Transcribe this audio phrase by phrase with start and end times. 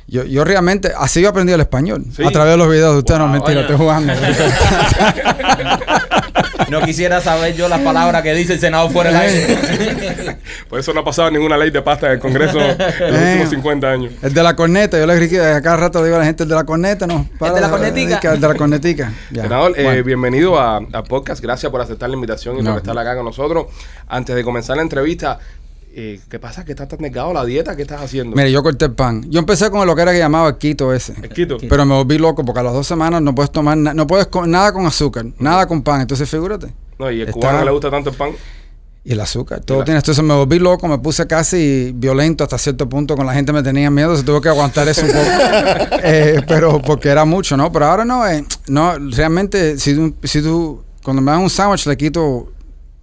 [0.09, 2.25] yo, yo realmente, así yo aprendí el español, Sí.
[2.25, 3.61] a través de los videos de ustedes, no Wow, mentira, oye.
[3.61, 4.13] estoy jugando.
[6.69, 10.37] no quisiera saber yo las palabras que dice el senador fuera del aire.
[10.69, 13.29] Por eso no ha pasado ninguna ley de pasta en el Congreso en los Eh.
[13.33, 14.13] últimos 50 años.
[14.23, 15.29] el de la corneta, yo le
[15.63, 17.29] cada rato le digo a la gente, el de la corneta, no.
[17.39, 18.21] para, de la cornetica?
[18.33, 19.13] El de la cornetica.
[19.31, 19.43] Ya.
[19.43, 21.41] Senador, eh, bienvenido a, a podcast.
[21.43, 22.71] Gracias por aceptar la invitación y No.
[22.73, 23.67] por estar acá con nosotros.
[24.09, 25.39] Antes de comenzar la entrevista,
[25.95, 26.65] eh, ¿qué pasa?
[26.65, 27.75] ¿Que estás tan negado la dieta?
[27.77, 28.37] ¿Qué estás haciendo?
[28.37, 29.25] Mire, yo corté el pan.
[29.29, 31.15] Yo empecé con lo que era que llamaba el quito ese.
[31.23, 31.57] El quito.
[31.69, 34.27] Pero me volví loco porque a las dos semanas no puedes tomar na- no puedes
[34.29, 36.01] co- nada con azúcar, nada con pan.
[36.01, 36.73] Entonces figúrate.
[36.99, 38.31] No, y el Está- cubano que le gusta tanto el pan.
[39.03, 39.99] Y el azúcar, todo tiene.
[39.99, 43.63] Entonces me volví loco, me puse casi violento hasta cierto punto con la gente, me
[43.63, 45.21] tenía miedo, se tuvo que aguantar eso un poco.
[46.03, 47.73] Eh, pero porque era mucho, ¿no?
[47.73, 51.87] Pero ahora no, eh, no, realmente, si tú, si tú, cuando me dan un sándwich
[51.87, 52.53] le quito,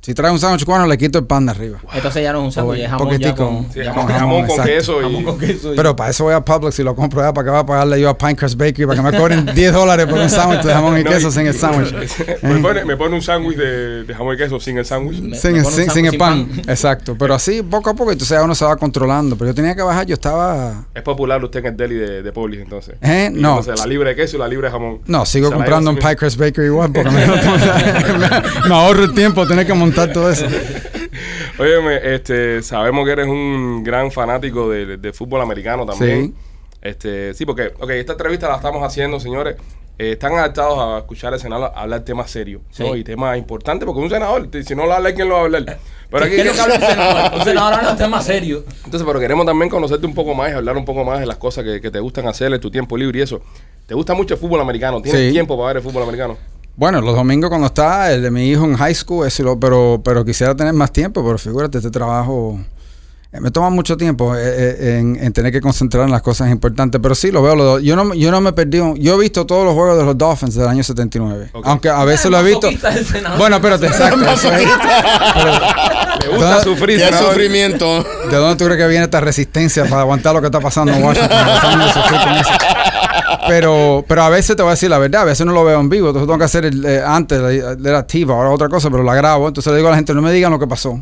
[0.07, 1.79] si traes un sándwich cubano le quito el pan de arriba.
[1.93, 3.45] Entonces ya no es un sándwich, es jamón ya Poquitico.
[3.49, 4.71] con, Sí, ya jamón, con jamón, jamón con exacto.
[4.71, 5.03] queso y...
[5.03, 5.73] jamón con queso.
[5.73, 7.65] y- Pero para eso voy a Publix y lo compro ya para que va a
[7.65, 10.73] pagarle yo a Pinecrest Bakery para que me cobren 10 dólares por un sándwich de
[10.73, 11.93] jamón y No, queso y- sin el sándwich.
[12.41, 15.17] me, pone, me pone un sándwich de, de jamón y queso sin el sándwich.
[15.35, 16.49] Sin, el- sin- sin pan.
[16.67, 17.17] Exacto.
[17.19, 19.35] Pero así, poco a poco, entonces ya uno se va controlando.
[19.37, 20.85] Pero yo tenía que bajar, yo estaba.
[20.95, 22.95] Es popular usted en el deli de, de Publix, entonces.
[23.01, 23.29] ¿Eh?
[23.33, 23.57] No.
[23.59, 24.99] Entonces, la libra de queso y la libra de jamón.
[25.05, 25.97] No, sigo comprando en.
[25.97, 30.45] Pinecrest Bakery igual porque me ahorro el tiempo tener que montar todo eso.
[31.59, 36.27] Óyeme, este, sabemos que eres un gran fanático de, de fútbol americano también.
[36.27, 36.33] Sí.
[36.81, 39.55] Este, sí, porque, ok, esta entrevista la estamos haciendo, señores.
[39.97, 42.93] eh, están adaptados a escuchar al senador hablar temas serios ¿no?
[42.93, 42.99] Sí.
[42.99, 45.79] y temas importantes, porque un senador, si no lo habla, ¿quién lo va a hablar?
[46.11, 47.33] Pero aquí, ¿Qué es lo que habla un senador?
[47.39, 48.63] Un senador habla de temas serios.
[48.85, 51.37] entonces, pero queremos también conocerte un poco más y hablar un poco más de las
[51.37, 53.41] cosas que, que te gustan hacer en tu tiempo libre y eso.
[53.87, 55.01] ¿Te gusta mucho el fútbol americano?
[55.01, 55.31] ¿Tienes Sí.
[55.31, 56.37] tiempo para ver el fútbol americano?
[56.77, 59.99] Bueno, los domingos cuando está el de mi hijo en high school, ese lo- pero,
[60.05, 62.59] pero quisiera tener más tiempo, pero figúrate, este trabajo
[63.41, 66.99] me toma mucho tiempo eh, eh, en, en tener que concentrar en las cosas importantes,
[67.01, 67.55] pero sí lo veo.
[67.55, 70.05] lo- yo, no, yo no me perdí, un- yo he visto todos los juegos de
[70.05, 71.65] los Dolphins del año 79, Ok.
[71.67, 72.69] aunque a veces lo he visto.
[73.37, 74.19] Bueno, pero te exacto.
[76.19, 78.03] ¿Te gusta ¿Dónde- sufrir, sufrimiento.
[78.29, 81.03] ¿De dónde tú crees que viene esta resistencia para aguantar lo que está pasando en
[81.03, 81.37] Washington?
[83.47, 85.79] Pero, pero a veces te voy a decir la verdad, a veces no lo veo
[85.79, 87.51] en vivo, entonces tengo que hacer el, eh, antes, la-
[87.89, 90.21] era activa, ahora otra cosa, pero la grabo, entonces le digo a la gente, no
[90.21, 91.01] me digan lo que pasó,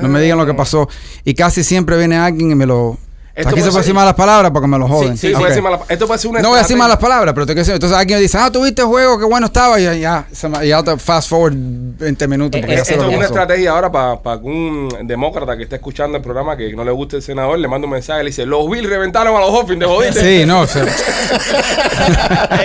[0.00, 0.88] no me digan lo que pasó,
[1.24, 2.98] y casi siempre viene alguien y me lo...
[3.36, 5.16] Esto Aquí se puede decir malas palabras porque me lo joden.
[5.16, 5.38] Sí, sí, Ok.
[5.40, 7.44] puede decir malas pa- Esto puede ser una No voy a decir malas palabras, pero
[7.46, 9.84] te quiero decir, entonces alguien me dice, ah, tuviste el juego, qué bueno estaba, y
[10.00, 10.26] ya,
[10.62, 12.58] ya, te fast forward 20 minutos.
[12.58, 13.22] Eh, porque eh, Esto es una pasó.
[13.24, 17.22] estrategia ahora para un demócrata que está escuchando el programa que no le guste el
[17.22, 20.20] senador, le manda un mensaje, le dice, los Bills reventaron a los Dolphins, te jodiste.
[20.20, 20.84] Sí, no, o sea,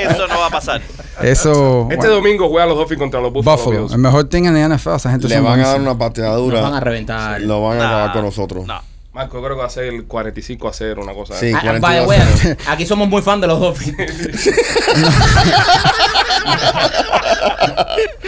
[0.10, 0.82] Eso no va a pasar.
[1.22, 1.88] eso...
[1.90, 4.76] Este bueno, domingo juega los Dolphins contra los Buffalo, Buffalo, el mejor team en la
[4.78, 6.62] NFL, esa gente Le van a dar una pateadura.
[6.62, 7.42] Nos van a reventar.
[7.42, 8.68] Lo van a Nah, acabar con nosotros.
[8.68, 8.80] No.
[9.12, 11.34] Marco, yo creo que va a ser el 45 a 0, una cosa.
[11.36, 11.48] Sí.
[11.48, 11.56] así.
[11.56, 12.58] Ah, 42 vaya, wea, a cero.
[12.68, 13.98] aquí somos muy fan de los Dolphins.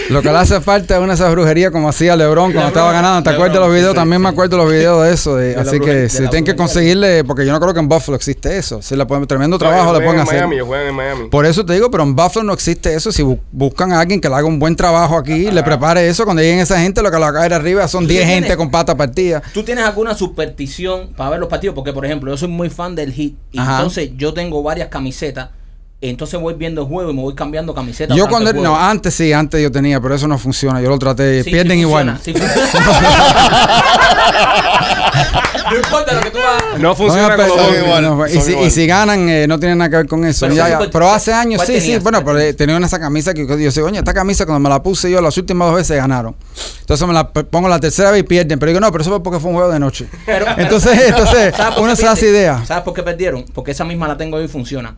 [0.09, 2.67] Lo que le hace falta es una de esas brujerías como hacía Lebron cuando Lebron,
[2.67, 3.23] estaba ganando.
[3.23, 3.91] ¿Te Lebron, acuerdas de los videos?
[3.91, 5.35] sí, También me acuerdo de los videos de eso.
[5.37, 6.55] de- De la así brujería- que de si tienen que brujería.
[6.57, 8.81] conseguirle, porque yo no creo que en Buffalo existe eso.
[8.81, 10.35] Si le pueden, tremendo trabajo le pueden hacer.
[10.47, 11.29] Miami, juegan en Miami.
[11.29, 13.11] Por eso te digo, pero en Buffalo no existe eso.
[13.11, 16.25] Si bu- buscan a alguien que le haga un buen trabajo aquí, le prepare eso,
[16.25, 18.57] cuando lleguen esa gente, lo que le va a caer arriba son 10 tienes- gente
[18.57, 19.41] con pata partida.
[19.53, 21.73] ¿Tú tienes alguna superstición para ver los partidos?
[21.73, 23.37] Porque, por ejemplo, yo soy muy fan del hit.
[23.51, 25.49] Y entonces yo tengo varias camisetas.
[26.03, 28.17] Entonces voy viendo el juego y me voy cambiando camisetas.
[28.17, 28.63] Yo cuando, juego.
[28.65, 30.81] no, antes sí, antes yo tenía, pero eso no funciona.
[30.81, 32.15] Yo lo traté, Sí, pierden sí igual.
[32.17, 33.31] funciona, sí funciona.
[35.71, 36.79] no importa lo que tú hagas.
[36.79, 39.75] No funciona No, con pero- igual, no, y, si, y si ganan, eh, no tiene
[39.75, 40.47] nada que ver con eso.
[40.47, 40.79] Pero Ya, ya.
[40.91, 41.97] Pero hace años, ¿cuál sí, sí.
[41.99, 44.81] Bueno, pero eh, tenía esa camisa que yo decía, oye, esta camisa cuando me la
[44.81, 46.35] puse yo las últimas dos veces ganaron.
[46.79, 48.57] Entonces me la pongo la tercera vez y pierden.
[48.57, 50.07] Pero digo, no, pero eso fue porque fue un juego de noche.
[50.25, 52.65] Pero- entonces, entonces ¿Sabes por uno se hace idea.
[52.65, 53.45] ¿Sabes por qué perdieron?
[53.53, 54.95] Porque esa misma la tengo yo y funciona.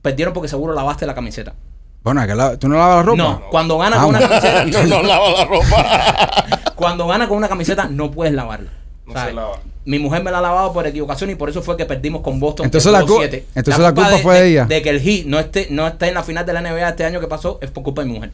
[0.00, 1.54] Perdieron porque seguro lavaste la camiseta.
[2.02, 3.16] Bueno, es que la- ¿tú no lavas la ropa?
[3.16, 4.64] No, cuando gana Ah, con una camiseta.
[4.66, 6.48] no, no lava la ropa.
[6.76, 8.70] Cuando gana con una camiseta no puedes lavarla.
[9.06, 9.28] No ¿sabes?
[9.28, 9.60] se lava.
[9.84, 12.40] Mi mujer me la ha lavado por equivocación y por eso fue que perdimos con
[12.40, 12.64] Boston.
[12.66, 13.46] Entonces el la cu- siete.
[13.54, 14.64] entonces la culpa fue de ella.
[14.64, 17.04] De que el Heat no esté, no esté en la final de la NBA este
[17.04, 18.30] año que pasó es por culpa de mi mujer.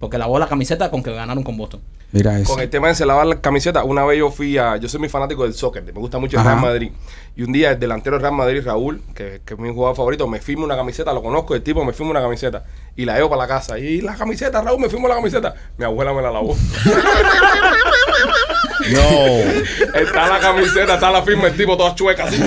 [0.00, 1.82] Porque lavó la camiseta con que ganaron con Boston.
[2.10, 2.52] Mira eso.
[2.52, 4.76] Con el tema de se lavar la camiseta, una vez yo fui a.
[4.78, 6.52] Yo soy muy fanático del soccer, me gusta mucho el Ajá.
[6.52, 6.90] Real Madrid.
[7.36, 10.26] Y un día el delantero del Real Madrid, Raúl, que, que es mi jugador favorito,
[10.26, 12.64] me firma una camiseta, lo conozco, el tipo me firma una camiseta.
[12.96, 13.78] Y la llevo para la casa.
[13.78, 15.54] Y la camiseta, Raúl, me firmó la camiseta.
[15.76, 16.56] Mi abuela me la lavó.
[18.92, 20.00] No.
[20.00, 22.42] está la camiseta, está la firma, el tipo toda chueca así.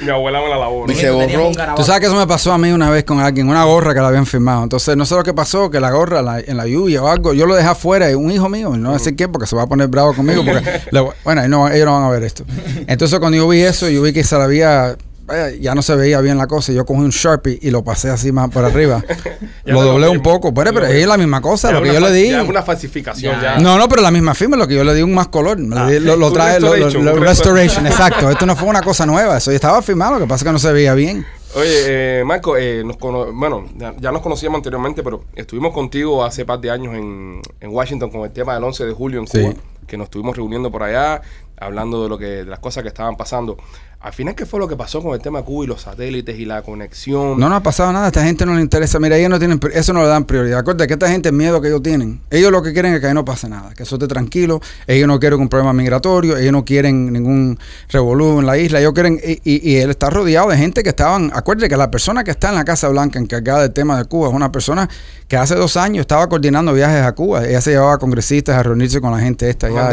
[0.00, 0.84] Mi abuela me la lavó.
[0.88, 0.94] Y ¿no?
[1.00, 1.74] se Teníamos borró.
[1.74, 4.00] Tú sabes que eso me pasó a mí una vez con alguien, una gorra que
[4.00, 4.62] la habían firmado.
[4.64, 7.34] Entonces, no sé lo que pasó, que la gorra la- en la lluvia o algo,
[7.34, 9.62] yo lo dejé afuera, y un hijo mío, y no decir quién, porque se va
[9.62, 12.44] a poner bravo conmigo, porque, le- bueno, no- ellos no van a ver esto.
[12.86, 14.96] Entonces, cuando yo vi eso, yo vi que se la había,
[15.26, 17.82] vaya, ya no se veía bien la cosa, y yo cogí un Sharpie y lo
[17.84, 19.02] pasé así más por arriba.
[19.64, 22.30] Lo doblé un poco, pero, es la misma cosa, Ya lo que yo le di.
[22.30, 23.56] ya es una falsificación Ya.
[23.56, 23.60] ya.
[23.60, 25.56] No, no, pero la misma firma, lo que yo le di un más color.
[25.58, 28.30] di- lo, lo Un traje, lo, lo- restoration, lo- un restoration, exacto.
[28.30, 30.52] Esto no fue una cosa nueva, eso ya estaba firmado, lo que pasa es que
[30.52, 31.26] no se veía bien.
[31.56, 36.22] Oye, eh, Marco, eh, nos cono- bueno, ya, ya nos conocíamos anteriormente, pero estuvimos contigo
[36.24, 39.26] hace par de años en, en Washington con el tema del 11 de julio en
[39.26, 39.40] Sí.
[39.40, 39.54] Cuba,
[39.86, 41.22] que nos estuvimos reuniendo por allá,
[41.58, 43.56] hablando de lo que de las cosas que estaban pasando.
[43.98, 46.38] Al final, ¿qué fue lo que pasó con el tema de Cuba y los satélites
[46.38, 47.40] y la conexión?
[47.40, 48.04] No, no ha pasado nada.
[48.04, 49.00] A esta gente no le interesa.
[49.00, 50.60] Mira, ellos no tienen, eso no le dan prioridad.
[50.60, 53.06] Acuérdate que esta gente, el miedo que ellos tienen, ellos lo que quieren es que
[53.08, 54.60] ahí no pase nada, que eso esté tranquilo.
[54.86, 57.58] Ellos no quieren un problema migratorio, ellos no quieren ningún
[57.88, 58.78] revolú en la isla.
[58.78, 61.32] Ellos quieren, y, y- y él está rodeado de gente que estaban.
[61.34, 64.28] Acuérdate que la persona que está en la Casa Blanca encargada del tema de Cuba
[64.28, 64.88] es una persona
[65.26, 67.44] que hace dos años estaba coordinando viajes a Cuba.
[67.44, 69.88] Ella se llevaba a congresistas a reunirse con la gente esta allá.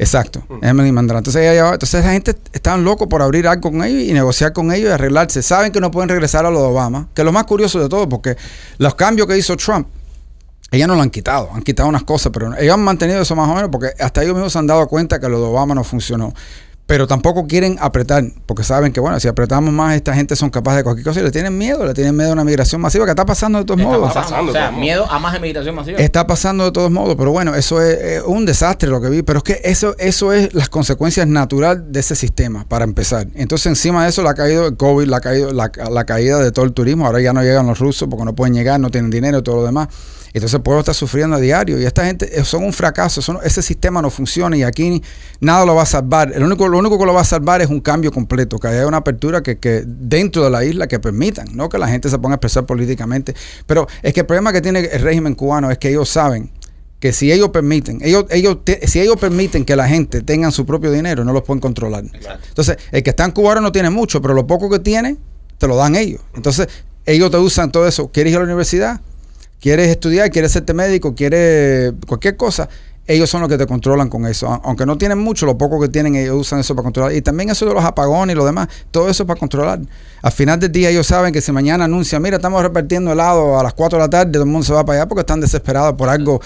[0.00, 1.18] Exacto, Emily Mandrana.
[1.18, 4.52] Entonces, ella llevaba- entonces esa gente estaban locos por abrir algo con ellos y negociar
[4.52, 5.42] con ellos y arreglarse.
[5.42, 7.88] Saben que no pueden regresar a lo de Obama, que es lo más curioso de
[7.88, 8.36] todo, porque
[8.78, 9.88] los cambios que hizo Trump,
[10.70, 13.48] ellos no lo han quitado, han quitado unas cosas, pero ellos han mantenido eso más
[13.48, 15.82] o menos porque hasta ellos mismos se han dado cuenta que lo de Obama no
[15.82, 16.32] funcionó.
[16.88, 20.78] Pero tampoco quieren apretar, porque saben que, bueno, si apretamos más, esta gente son capaces
[20.78, 23.10] de cualquier cosa y le tienen miedo, le tienen miedo a una migración masiva que
[23.10, 24.08] está pasando de todos Está modos.
[24.14, 24.30] pasando.
[24.30, 24.78] pasando, o sea, todo.
[24.80, 25.98] miedo a más emigración masiva.
[25.98, 29.20] Está pasando de todos modos, pero bueno, eso es, es un desastre lo que vi,
[29.20, 33.26] pero es que eso, eso es las consecuencias naturales de ese sistema, para empezar.
[33.34, 36.38] Entonces, encima de eso, le ha caído el COVID, le ha caído la, la caída
[36.38, 38.88] de todo el turismo, ahora ya no llegan los rusos porque no pueden llegar, no
[38.88, 39.88] tienen dinero y todo lo demás.
[40.38, 43.38] Entonces el pueblo está sufriendo a diario y esta gente eh, son un fracaso, son-
[43.44, 45.02] ese sistema no funciona y aquí
[45.40, 46.32] nada lo va a salvar.
[46.34, 48.86] El único, lo único que lo va a salvar es un cambio completo, que haya
[48.86, 52.18] una apertura que, que dentro de la isla que permitan, no que la gente se
[52.18, 53.34] ponga a expresar políticamente.
[53.66, 56.50] Pero es que el problema que tiene el régimen cubano es que ellos saben
[57.00, 60.66] que si ellos permiten, ellos, ellos te- si ellos permiten que la gente tenga su
[60.66, 62.04] propio dinero, no los pueden controlar.
[62.48, 65.16] Entonces, el que está en cubano no tiene mucho, pero lo poco que tiene,
[65.58, 66.20] te lo dan ellos.
[66.34, 66.66] Entonces,
[67.06, 68.10] ellos te usan todo eso.
[68.12, 69.00] ¿Quieres ir a la universidad?
[69.60, 70.30] ¿Quieres estudiar?
[70.30, 71.14] ¿Quieres serte médico?
[71.14, 72.68] ¿Quieres cualquier cosa?
[73.08, 74.60] Ellos son los que te controlan con eso.
[74.62, 77.14] Aunque no tienen mucho, lo poco que tienen, ellos usan eso para controlar.
[77.14, 79.80] Y también eso de los apagones y lo demás, todo eso es para controlar.
[80.20, 83.62] Al final del día ellos saben que si mañana anuncian, mira, estamos repartiendo helado a
[83.62, 85.94] las 4 de la tarde, todo el mundo se va para allá porque están desesperados
[85.94, 86.42] por algo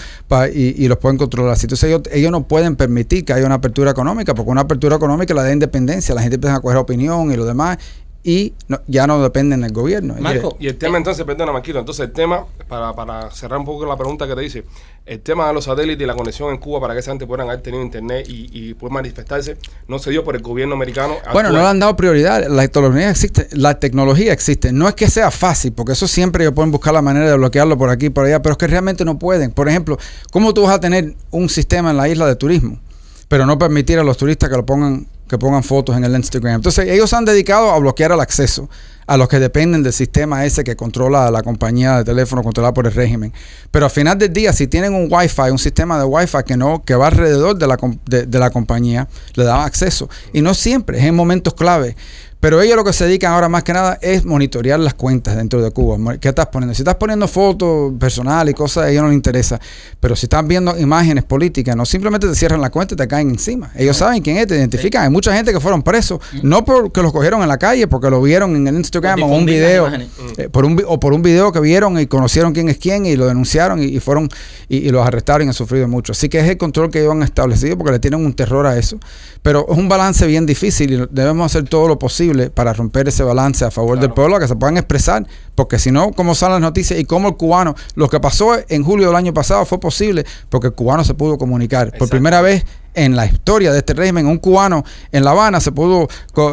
[0.53, 1.57] y, los pueden controlar.
[1.61, 5.33] Entonces ellos, ellos no pueden permitir que haya una apertura económica, porque una apertura económica
[5.33, 7.77] la da independencia, la gente empieza a coger opinión y lo demás,
[8.23, 10.15] y no- ya no dependen del gobierno.
[10.19, 13.85] Marco, Y el tema entonces, perdona Marquito, entonces el tema, para, para cerrar un poco
[13.85, 14.63] la pregunta que te hice,
[15.05, 17.49] el tema de los satélites y la conexión en Cuba para que esa gente puedan
[17.49, 19.57] haber tenido internet y, y poder manifestarse,
[19.89, 21.15] no se dio por el gobierno americano.
[21.33, 22.47] Bueno, no le han dado prioridad.
[22.47, 23.47] La tecnología existe.
[23.51, 24.71] La tecnología existe.
[24.71, 27.77] No es que sea fácil, porque eso siempre ellos pueden buscar la manera de bloquearlo
[27.77, 29.51] por aquí y por allá, pero es que realmente no pueden.
[29.51, 29.97] Por ejemplo,
[30.31, 32.79] ¿cómo tú vas a tener un sistema en la isla de turismo
[33.27, 36.55] pero no permitir a los turistas que lo pongan que pongan fotos en el Instagram.
[36.55, 38.69] Entonces, ellos han dedicado a bloquear el acceso
[39.07, 42.85] a los que dependen del sistema ese que controla la compañía de teléfono controlada por
[42.85, 43.33] el régimen.
[43.71, 46.83] Pero al final del día, si tienen un Wi-Fi, un sistema de Wi-Fi que no
[46.83, 50.09] que va alrededor de la, de, de la compañía, le dan acceso.
[50.31, 51.95] Y no siempre, es en momentos clave.
[52.43, 55.61] Pero ellos lo que se dedican ahora más que nada es monitorear las cuentas dentro
[55.61, 56.17] de Cuba.
[56.17, 56.75] ¿Qué estás poniendo?
[56.75, 59.61] Si estás poniendo fotos personales y cosas, a ellos no les interesa.
[60.01, 63.29] Pero si estás viendo imágenes políticas, no simplemente te cierran la cuenta y te caen
[63.29, 63.71] encima.
[63.77, 65.03] Ellos saben quién es, te identifican.
[65.05, 68.21] Hay mucha gente que fueron presos, no porque los cogieron en la calle, porque lo
[68.21, 69.89] vieron en el Instagram o un video.
[70.37, 73.15] eh, por un, o por un video que vieron y conocieron quién es quién y
[73.15, 74.27] lo denunciaron y, y fueron
[74.67, 76.11] y, y los arrestaron y han sufrido mucho.
[76.11, 78.77] Así que es el control que ellos han establecido porque le tienen un terror a
[78.77, 78.99] eso.
[79.41, 83.23] Pero es un balance bien difícil y debemos hacer todo lo posible para romper ese
[83.23, 85.25] balance a favor del pueblo, que se puedan expresar,
[85.55, 86.99] porque si no, ¿cómo salen las noticias?
[86.99, 90.67] Y cómo el cubano, lo que pasó en julio del año pasado fue posible porque
[90.67, 91.91] el cubano se pudo comunicar.
[91.97, 95.71] Por primera vez en la historia de este régimen, un cubano en La Habana se
[95.71, 96.07] pudo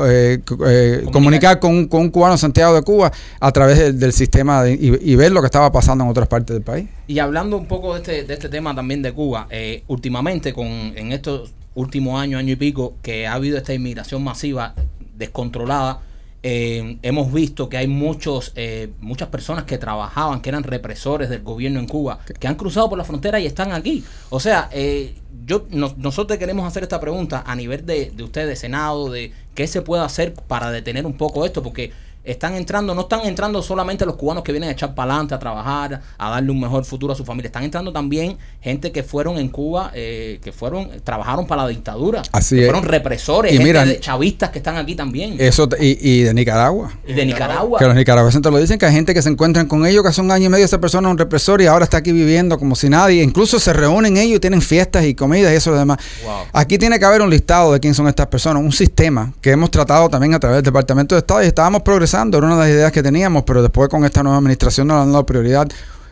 [0.07, 3.99] eh, eh, comunicar con un, con un cubano en Santiago de Cuba a través del,
[3.99, 6.89] del sistema de- y, y ver lo que estaba pasando en otras partes del país.
[7.07, 10.67] Y hablando un poco de este, de este tema también de Cuba, eh, últimamente con
[10.67, 14.75] en estos últimos años, año y pico, que ha habido esta inmigración masiva
[15.21, 16.01] descontrolada,
[16.43, 21.43] eh, hemos visto que hay muchos eh, muchas personas que trabajaban, que eran represores del
[21.43, 24.03] gobierno en Cuba, que han cruzado por la frontera y están aquí.
[24.31, 25.15] O sea, eh,
[25.47, 29.33] yo nos- nosotros queremos hacer esta pregunta a nivel de, de ustedes, de Senado, de
[29.55, 31.93] qué se puede hacer para detener un poco esto, porque
[32.25, 35.39] están entrando, no están entrando solamente los cubanos que vienen a echar para adelante, a
[35.39, 37.49] trabajar, a darle un mejor futuro a su familia.
[37.49, 42.23] Están entrando también gente que fueron en Cuba, eh, que fueron, trabajaron para la dictadura.
[42.33, 42.67] Así que es.
[42.71, 45.37] fueron represores, Y gente mira, de chavistas que están aquí también.
[45.39, 46.93] Eso y, y de Nicaragua.
[47.07, 47.79] y de Nicaragua.
[47.79, 50.09] Que los nicaragüenses te lo dicen, que hay gente que se encuentran con ellos, que
[50.09, 52.59] hace un año y medio esa persona es un represor y ahora está aquí viviendo
[52.59, 53.23] como si nadie.
[53.23, 55.99] Incluso se reúnen ellos y tienen fiestas y comidas y eso y lo demás.
[56.25, 56.33] Wow.
[56.53, 59.71] Aquí tiene que haber un listado de quién son estas personas, un sistema que hemos
[59.71, 62.69] tratado también a través del Departamento de Estado y estábamos progresando, era una de las
[62.71, 65.69] ideas que teníamos, pero después con esta nueva administración nos han dado prioridad,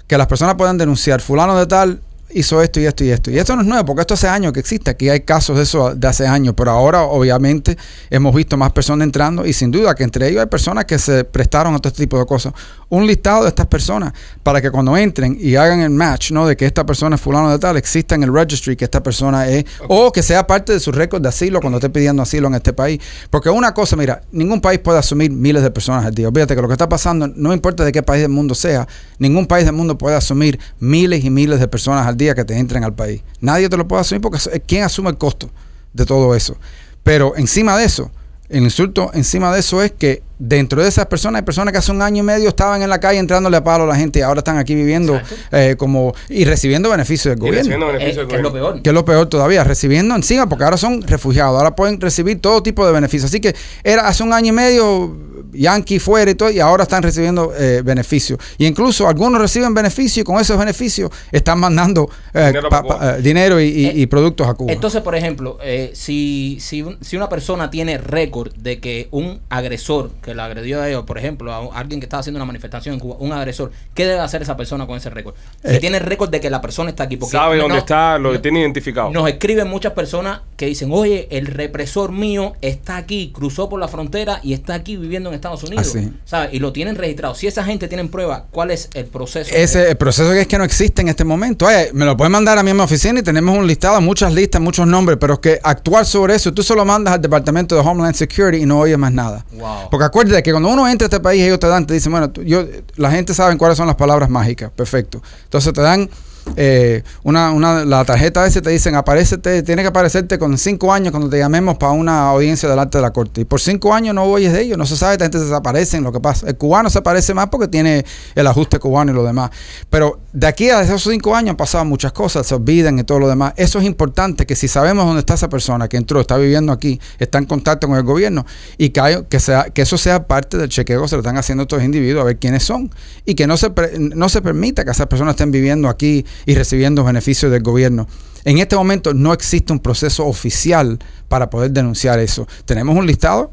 [0.07, 2.00] que las personas puedan denunciar, fulano de tal
[2.31, 3.31] hizo esto y esto y esto.
[3.31, 4.90] Y esto no es nuevo, porque esto hace años que existe.
[4.90, 7.76] Aquí hay casos de eso de hace años, pero ahora obviamente
[8.11, 11.25] hemos visto más personas entrando y sin duda que entre ellos hay personas que se
[11.25, 12.52] prestaron a todo este tipo de cosas.
[12.90, 16.47] Un listado de estas personas para que cuando entren y hagan el match, ¿no?
[16.47, 19.47] De que esta persona es fulano de tal, exista en el registry que esta persona
[19.47, 22.54] es, o que sea parte de su récord de asilo cuando esté pidiendo asilo en
[22.54, 23.00] este país.
[23.30, 26.30] Porque una cosa, mira, ningún país puede asumir miles de personas al día.
[26.33, 29.47] Fíjate que lo que está pasando, no importa de qué país del mundo sea, ningún
[29.47, 32.85] país del mundo puede asumir miles y miles de personas al día que te entren
[32.85, 33.23] al país.
[33.40, 35.50] Nadie te lo puede asumir porque ¿quién asume el costo
[35.92, 36.57] de todo eso?
[37.02, 38.11] Pero encima de eso,
[38.49, 41.90] el insulto encima de eso es que dentro de esas personas hay personas que hace
[41.93, 44.23] un año y medio estaban en la calle entrándole a palo a la gente y
[44.23, 45.21] ahora están aquí viviendo
[45.52, 47.88] eh, como y recibiendo beneficios del Y recibiendo gobierno.
[47.88, 48.71] Eh, beneficios del que es lo gobierno.
[48.73, 48.83] peor.
[48.83, 52.62] Que es lo peor todavía, recibiendo encima, porque ahora son refugiados, ahora pueden recibir todo
[52.62, 53.31] tipo de beneficios.
[53.31, 55.17] Así que era hace un año y medio
[55.52, 58.38] Yankee fuera y todo, y ahora están recibiendo eh, beneficios.
[58.59, 62.99] Y incluso algunos reciben beneficios y con esos beneficios están mandando eh, Dinero pa- para
[62.99, 64.73] pa- eh, dinero y, y- Eh, y productos a Cuba.
[64.73, 69.40] Entonces, por ejemplo, eh, si, si, un- si una persona tiene récord de que un
[69.49, 72.95] agresor que lo agredió a ellos, por ejemplo, a alguien que estaba haciendo una manifestación
[72.95, 75.35] en Cuba, un agresor, ¿qué debe hacer esa persona con ese récord?
[75.64, 77.17] Si Eh, tiene récord de que la persona está aquí.
[77.17, 79.11] Porque Sabe no- dónde está, lo no- tiene identificado.
[79.11, 83.88] Nos escriben muchas personas que dicen, oye, el represor mío está aquí, cruzó por la
[83.88, 85.87] frontera y está aquí viviendo en Estados Unidos.
[85.88, 86.12] Así.
[86.25, 86.50] ¿sabes?
[86.52, 87.35] Y lo tienen registrado.
[87.35, 89.50] Si esa gente tiene prueba, ¿cuál es el proceso?
[89.54, 91.66] Ese el proceso que es que no existe en este momento.
[91.66, 94.33] Oye, me lo pueden mandar a mí en mi oficina y tenemos un listado, muchas
[94.33, 97.80] listas, muchos nombres, pero es que actuar sobre eso, tú solo mandas al Departamento de
[97.80, 99.45] Homeland Security y no oyes más nada.
[99.52, 99.88] Wow.
[99.90, 102.30] Porque acuérdate que cuando uno entra a este país, ellos te dan, te dicen, bueno,
[102.30, 102.64] tú- yo,
[102.97, 105.23] la gente sabe cuáles son las palabras mágicas, perfecto.
[105.45, 106.09] Entonces te dan
[106.57, 110.93] eh, una, una, la tarjeta esa y te dicen, aparecete, tiene que aparecerte con cinco
[110.93, 113.43] años cuando te llamemos para una audiencia delante de la corte.
[113.43, 116.02] Y por cinco años no oyes de ellos, no se sabe, esta gente se desaparecen,
[116.02, 116.49] lo que pasa.
[116.49, 119.50] El cubano se aparece más porque tiene el ajuste cubano y lo demás.
[119.90, 123.19] Pero de aquí a esos cinco años han pasado muchas cosas, se olvidan y todo
[123.19, 123.52] lo demás.
[123.57, 127.00] Eso es importante, que si sabemos dónde está esa persona que entró, está viviendo aquí,
[127.19, 128.45] está en contacto con el gobierno,
[128.76, 129.37] y que, hay- que,
[129.83, 132.62] eso sea parte del chequeo que se lo están haciendo estos individuos, a ver quiénes
[132.64, 132.90] son.
[133.25, 136.54] Y que no se, pre- no se permita que esas personas estén viviendo aquí y
[136.54, 138.07] recibiendo beneficios del gobierno.
[138.45, 142.47] En este momento no existe un proceso oficial para poder denunciar eso.
[142.64, 143.50] Tenemos un listado.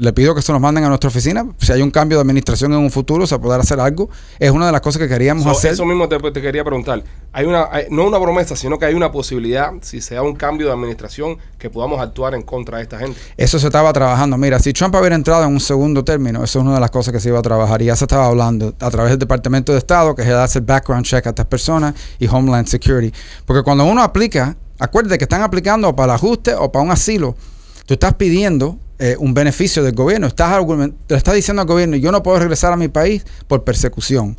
[0.00, 1.46] Le pido que se nos manden a nuestra oficina.
[1.58, 4.08] Si hay un cambio de administración en un futuro, se podrá hacer algo.
[4.38, 5.72] Es una de las cosas que queríamos So, hacer.
[5.72, 7.04] eso mismo te, te quería preguntar.
[7.32, 10.34] Hay una, hay- no una promesa, sino que hay una posibilidad, si se da un
[10.34, 13.20] cambio de administración, que podamos actuar en contra de esta gente.
[13.36, 14.38] Eso se estaba trabajando.
[14.38, 17.12] Mira, si Trump hubiera entrado en un segundo término, eso es una de las cosas
[17.12, 17.82] que se iba a trabajar.
[17.82, 20.60] Y ya se estaba hablando a través del Departamento de Estado, que es el hace
[20.60, 23.12] el background check a estas personas, y Homeland Security.
[23.44, 27.36] Porque cuando uno aplica Acuérdate que están aplicando para el ajuste o para un asilo.
[27.84, 30.26] Tú estás pidiendo eh, un beneficio del gobierno.
[30.28, 33.64] Estás argument- le estás diciendo al gobierno, yo no puedo regresar a mi país por
[33.64, 34.36] persecución.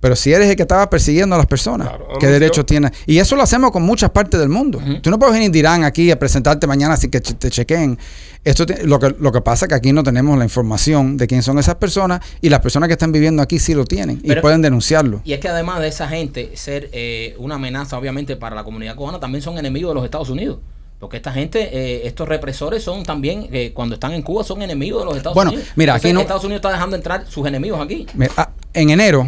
[0.00, 2.04] Pero si eres el que estaba persiguiendo a las personas, Claro.
[2.08, 2.90] ¿qué Hombre, derecho yo- tienes?
[3.06, 4.76] Y eso lo hacemos con muchas partes del mundo.
[4.76, 5.00] Ujú.
[5.00, 7.98] Tú no puedes venir de Irán aquí a presentarte mañana sin que che- te chequeen.
[8.44, 11.26] Esto te- lo, que, lo que pasa es que aquí no tenemos la información de
[11.26, 14.34] quién son esas personas y las personas que están viviendo aquí sí lo tienen y
[14.36, 15.22] pueden denunciarlo.
[15.24, 18.96] Y es que además de esa gente ser eh, una amenaza, obviamente, para la comunidad
[18.96, 20.58] cubana, también son enemigos de los Estados Unidos.
[21.04, 25.02] Porque esta gente, eh, estos represores son también, eh, cuando están en Cuba, son enemigos
[25.02, 25.68] de los Estados Bueno, Unidos.
[25.76, 28.06] mira, aquí no- Estados Unidos está dejando entrar sus enemigos aquí.
[28.14, 29.26] Mira, ah, en enero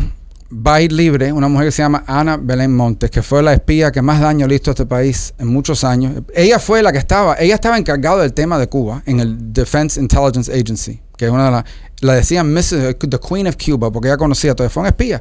[0.53, 3.53] va a ir libre una mujer que se llama Ana Belén Montes, que fue la
[3.53, 6.23] espía que más daño le hizo a este país en muchos años.
[6.35, 10.01] Ella fue la que estaba, ella estaba encargada del tema de Cuba en el Defense
[10.01, 11.65] Intelligence Agency, que es una de las,
[12.01, 12.97] la decían Mrs.
[12.99, 15.21] the Queen of Cuba, porque ella conocía todo, fue una espía.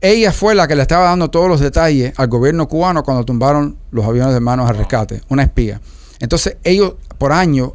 [0.00, 3.78] Ella fue la que le estaba dando todos los detalles al gobierno cubano cuando tumbaron
[3.90, 5.80] los aviones de manos al rescate, una espía.
[6.20, 7.74] Entonces ellos por año,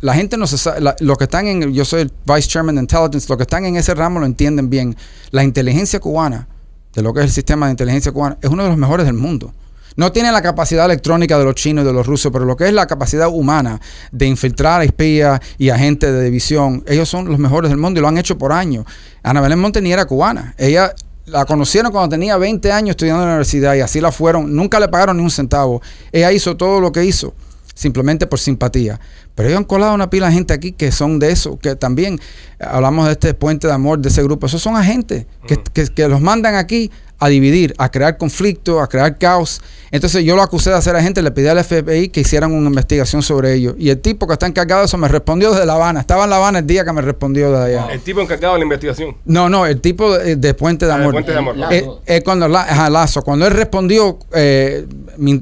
[0.00, 2.76] la gente no se sabe, la- los que están en, yo soy el Vice Chairman
[2.76, 4.96] de Intelligence, los que están en ese ramo lo entienden bien.
[5.30, 6.48] La inteligencia cubana,
[6.94, 9.14] de lo que es el sistema de inteligencia cubana, es uno de los mejores del
[9.14, 9.52] mundo.
[9.96, 12.66] No tiene la capacidad electrónica de los chinos y de los rusos, pero lo que
[12.66, 13.80] es la capacidad humana
[14.12, 18.02] de infiltrar a espías y agentes de división, ellos son los mejores del mundo y
[18.02, 18.84] lo han hecho por años.
[19.22, 20.54] Ana Belén Monte ni era cubana.
[20.58, 20.94] Ella
[21.24, 24.54] la conocieron cuando tenía 20 años estudiando en la universidad y así la fueron.
[24.54, 25.80] Nunca le pagaron ni un centavo.
[26.12, 27.34] Ella hizo todo lo que hizo
[27.74, 29.00] simplemente por simpatía.
[29.36, 32.14] Pero ellos han colado una pila de gente aquí que son de eso, que también
[32.58, 34.46] eh, hablamos de este puente de amor de ese grupo.
[34.46, 38.88] Esos son agentes que, que- que los mandan aquí a dividir, a crear conflicto, a
[38.90, 39.62] crear caos.
[39.90, 43.22] Entonces yo lo acusé de hacer agente, le pedí al FBI que hicieran una investigación
[43.22, 43.74] sobre ellos.
[43.78, 46.00] Y el tipo que está encargado de eso me respondió desde La Habana.
[46.00, 47.86] Estaba en La Habana el día que me respondió de allá.
[47.90, 49.16] El tipo encargado de la investigación.
[49.24, 51.12] No, no, el tipo de, de Puente de Ah, de Amor.
[51.14, 51.56] Puente de Amor.
[51.70, 54.86] Eh, eh, cuando la- ajá, Lazo, cuando él respondió eh,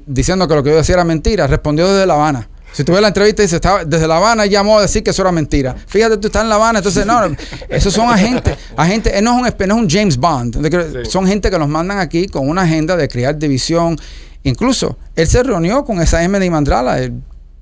[0.07, 2.49] diciendo que lo que yo decía era mentira, respondió desde La Habana.
[2.75, 5.23] Si tú ves la entrevista dice, estaba desde La Habana llamó a decir que eso
[5.23, 5.77] era mentira.
[5.87, 7.21] Fíjate, tú estás en La Habana, entonces no,
[7.69, 8.59] esos son agentes.
[8.77, 11.05] agentes él no es un, no es un James Bond.
[11.05, 11.11] Sí.
[11.11, 13.97] Son gente que los mandan aquí con una agenda de crear división.
[14.43, 17.15] Incluso él se reunió con esa M de Mandrala el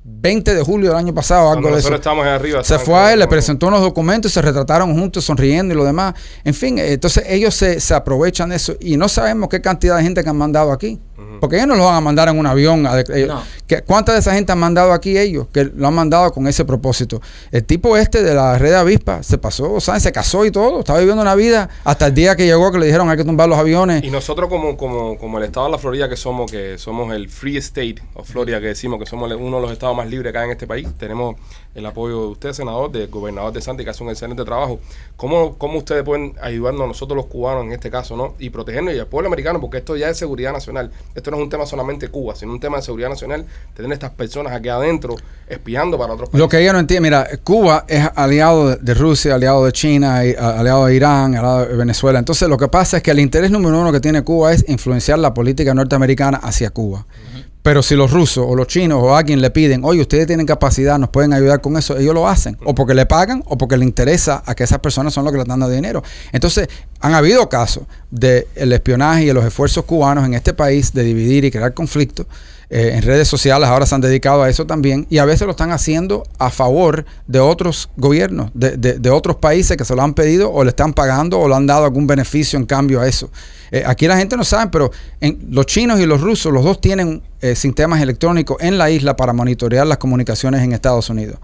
[0.04, 1.94] 20 de julio del año pasado, algo de eso.
[1.94, 2.64] estábamos ahí arriba.
[2.64, 5.84] Se fue a él, le presentó unos documentos y se retrataron juntos sonriendo y lo
[5.84, 6.14] demás.
[6.42, 9.96] En fin, eh, entonces ellos se, se aprovechan de eso y no sabemos qué cantidad
[9.96, 10.98] de gente que han mandado aquí.
[11.40, 12.86] Porque ellos no lo van a mandar en un avión.
[12.86, 13.42] a- ellos- No.
[13.66, 15.46] que- ¿Cuánta de esa gente han mandado aquí ellos?
[15.52, 17.20] Que lo han mandado con ese propósito.
[17.50, 20.02] El tipo este de la red de avispa se pasó, ¿sabes?
[20.02, 20.80] Se casó y todo.
[20.80, 23.48] Estaba viviendo una vida hasta el día que llegó que le dijeron hay que tumbar
[23.48, 24.04] los aviones.
[24.04, 27.28] Y nosotros como, como, como el estado de la Florida que somos, que somos el
[27.28, 30.44] Free State of Florida, que decimos que somos uno de los estados más libres acá
[30.44, 31.36] en este país, tenemos
[31.74, 34.78] el apoyo de usted, senador, del gobernador de Santi, que hace un excelente trabajo.
[35.16, 38.34] ¿Cómo, ¿Cómo ustedes pueden ayudarnos nosotros los cubanos en este caso, ¿no?
[38.38, 40.90] Y protegernos y al pueblo americano, porque esto ya es seguridad nacional.
[41.14, 43.44] Esto no es un tema solamente Cuba, sino un tema de seguridad nacional,
[43.74, 46.40] tener estas personas aquí adentro espiando para otros países.
[46.40, 50.86] Lo que ella no entiende, mira, Cuba es aliado de, Rusia, aliado de China, aliado
[50.86, 52.18] de Irán, aliado de Venezuela.
[52.18, 55.18] Entonces lo que pasa es que el interés número uno que tiene Cuba es influenciar
[55.18, 57.04] la política norteamericana hacia Cuba.
[57.62, 60.98] Pero si los rusos o los chinos o alguien le piden, oye, ustedes tienen capacidad,
[60.98, 62.58] nos pueden ayudar con eso, ellos lo hacen.
[62.64, 65.38] O porque le pagan o porque le interesa a que esas personas son los que
[65.38, 66.02] le están dando dinero.
[66.32, 66.68] Entonces,
[67.00, 71.44] han habido casos del espionaje y de los esfuerzos cubanos en este país de dividir
[71.44, 72.26] y crear conflictos.
[72.74, 75.50] Eh, en redes sociales ahora se han dedicado a eso también y a veces lo
[75.50, 80.00] están haciendo a favor de otros gobiernos, de, de- de otros países que se lo
[80.00, 83.06] han pedido o le están pagando o le han dado algún beneficio en cambio a
[83.06, 83.30] eso.
[83.72, 86.80] Eh, aquí la gente no sabe, pero en, los chinos y los rusos, los dos
[86.80, 91.38] tienen eh, sistemas electrónicos en la isla para monitorear las comunicaciones en Estados Unidos.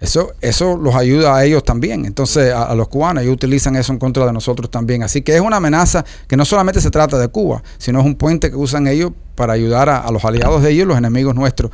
[0.00, 2.06] Eso, eso los ayuda a ellos también.
[2.06, 5.02] Entonces, a, los cubanos, ellos utilizan eso en contra de nosotros también.
[5.02, 8.14] Así que es una amenaza que no solamente se trata de Cuba, sino es un
[8.14, 11.70] puente que usan ellos para ayudar a, a los aliados de ellos, los enemigos nuestros.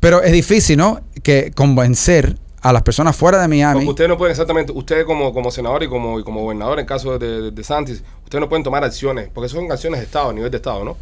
[0.00, 1.00] Pero es difícil, ¿no?
[1.22, 3.80] Que convencer a las personas fuera de Miami.
[3.80, 6.86] Porque ustedes no pueden exactamente, ustedes como, como senador y como, y como gobernador en
[6.86, 10.30] caso de, de, de Santis, ustedes no pueden tomar acciones, porque son acciones de Estado,
[10.30, 10.96] a nivel de Estado, ¿no?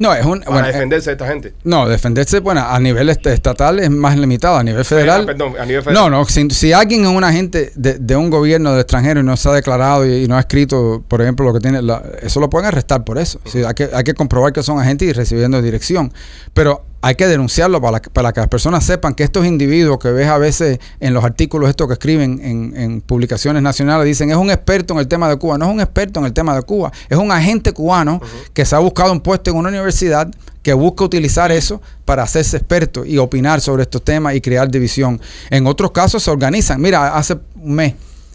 [0.00, 0.40] No, es un.
[0.40, 1.54] Para bueno, eh, defenderse de esta gente.
[1.64, 5.22] no, defenderse, bueno, a nivel estatal es más limitado, a nivel federal.
[5.22, 6.04] Ah, perdón, a nivel federal.
[6.04, 9.22] No, no, si, si alguien es un agente de, de un gobierno del extranjero y
[9.24, 12.02] no se ha declarado y, y no ha escrito, por ejemplo, lo que tiene, la-
[12.22, 13.40] eso lo pueden arrestar por eso.
[13.44, 16.12] Sí, hay, que, hay que comprobar que son agentes y recibiendo dirección.
[16.54, 20.10] Pero hay que denunciarlo para, que- para que las personas sepan que estos individuos que
[20.10, 24.36] ves a veces en los artículos estos que escriben en, en publicaciones nacionales, dicen es
[24.36, 25.58] un experto en el tema de Cuba.
[25.58, 28.20] No es un experto en el tema de Cuba, es un agente cubano
[28.52, 30.28] que se ha buscado un puesto en una universidad
[30.62, 35.20] que busca utilizar eso para hacerse experto y opinar sobre estos temas y crear división.
[35.50, 36.80] En otros casos se organizan.
[36.80, 37.94] Mira, hace un mes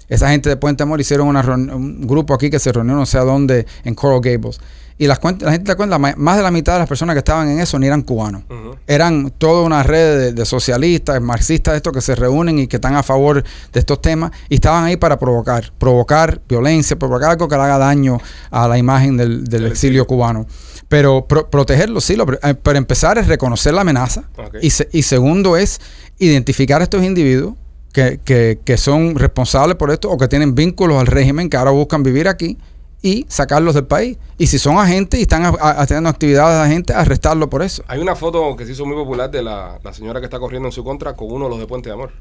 [0.09, 3.17] Esa gente de Puente Amor hicieron una un grupo aquí que se reunió no sé
[3.17, 4.59] a dónde en Coral Gables.
[4.97, 7.19] Y las cuentas, la gente te cuenta, más de la mitad de las personas que
[7.19, 8.43] estaban en eso ni eran cubanos.
[8.85, 12.95] Eran toda una red de, de socialistas, marxistas, estos que se reúnen y que están
[12.95, 17.55] a favor de estos temas y estaban ahí para provocar, provocar violencia, provocar algo que
[17.55, 18.19] le haga daño
[18.51, 20.45] a la imagen del, exilio cubano.
[20.89, 24.23] Pero pro- protegerlo, sí, lo, eh, pero empezar es reconocer la amenaza
[24.61, 25.81] y, se- y segundo es
[26.19, 27.55] identificar a estos individuos
[27.93, 31.71] que, que- que son responsables por esto o que tienen vínculos al régimen, que ahora
[31.71, 32.57] buscan vivir aquí
[33.03, 34.17] y sacarlos del país.
[34.39, 37.83] Y si son agentes y están haciendo actividades de agentes, arrestarlos por eso.
[37.87, 40.67] Hay una foto que se hizo muy popular de la, la señora que está corriendo
[40.69, 42.11] en su contra con uno de los de Puente de Amor.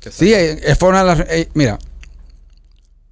[0.00, 1.78] Sí, está- eh, eh, una de las- eh, mira,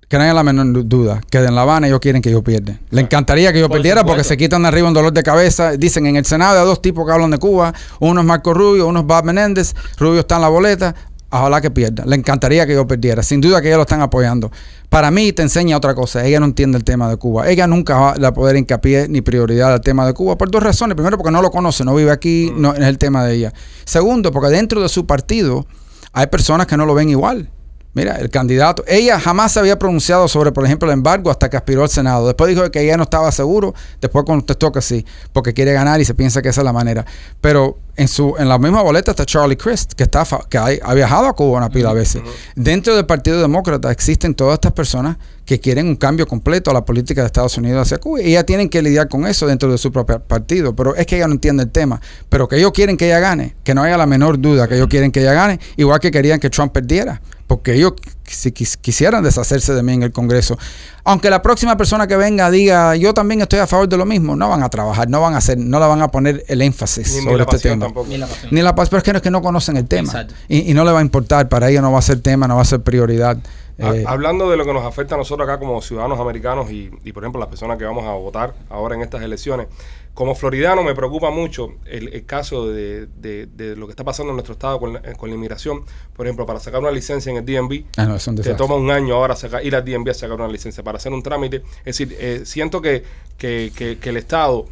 [0.08, 2.42] que no haya la menor du- duda, que en La Habana ellos quieren que yo
[2.42, 2.78] pierda.
[2.90, 5.72] Le encantaría que yo Por perdiera porque se quitan de arriba un dolor de cabeza.
[5.72, 8.88] Dicen en el Senado hay dos tipos que hablan de Cuba, uno es Marco Rubio,
[8.88, 10.94] uno es Bob Menéndez, Rubio está en la boleta,
[11.32, 12.04] ojalá que pierda.
[12.06, 14.50] Le encantaría que yo perdiera, sin duda que ellos lo están apoyando.
[14.88, 17.48] Para mí te enseña otra cosa, ella no entiende el tema de Cuba.
[17.48, 20.94] Ella nunca va a poder hincapié ni prioridad al tema de Cuba por dos razones.
[20.94, 23.52] Primero porque no lo conoce, no vive aquí, no es el tema de ella.
[23.84, 25.66] Segundo, porque dentro de su partido
[26.12, 27.50] hay personas que no lo ven igual.
[27.94, 31.58] Mira, el candidato, ella jamás se había pronunciado sobre, por ejemplo, el embargo hasta que
[31.58, 32.26] aspiró al Senado.
[32.26, 36.06] Después dijo que ella no estaba seguro, después contestó que sí, porque quiere ganar y
[36.06, 37.04] se piensa que esa es la manera.
[37.42, 40.94] Pero en su en la misma boleta está Charlie Crist, que está que ha, ha
[40.94, 42.22] viajado a Cuba una pila de veces.
[42.56, 46.86] Dentro del Partido Demócrata existen todas estas personas que quieren un cambio completo a la
[46.86, 49.76] política de Estados Unidos hacia Cuba y ellas tienen que lidiar con eso dentro de
[49.76, 52.00] su propio partido, pero es que ella no entiende el tema,
[52.30, 54.88] pero que ellos quieren que ella gane, que no haya la menor duda que ellos
[54.88, 57.20] quieren que ella gane, igual que querían que Trump perdiera,
[57.56, 57.92] porque ellos
[58.24, 60.56] si quis- quisieran deshacerse de mí en el Congreso,
[61.04, 64.36] aunque la próxima persona que venga diga yo también estoy a favor de lo mismo,
[64.36, 67.10] no van a trabajar, no van a hacer, no la van a poner el énfasis
[67.12, 67.84] Ni- ni sobre la este pasión tema.
[67.86, 68.08] tampoco.
[68.08, 68.48] Ni la pasión.
[68.54, 70.26] Ni la paz, pero es que no, es que no conocen el tema.
[70.48, 72.56] Y, y no le va a importar, para ellos no va a ser tema, no
[72.56, 73.36] va a ser prioridad.
[73.80, 76.90] Ha- Eh, Hablando de lo que nos afecta a nosotros acá como ciudadanos americanos y,
[77.04, 79.66] y, por ejemplo, las personas que vamos a votar ahora en estas elecciones,
[80.14, 84.30] como floridano me preocupa mucho el, el caso de, de- de lo que está pasando
[84.30, 85.84] en nuestro estado con la, con la inmigración.
[86.14, 89.14] Por ejemplo, para sacar una licencia en el DMV, ah, no, te toma un año
[89.14, 91.62] ahora sacar, ir al DMV a sacar una licencia para hacer un trámite.
[91.84, 93.02] Es decir, eh, siento que,
[93.38, 94.66] que, que- que el Estado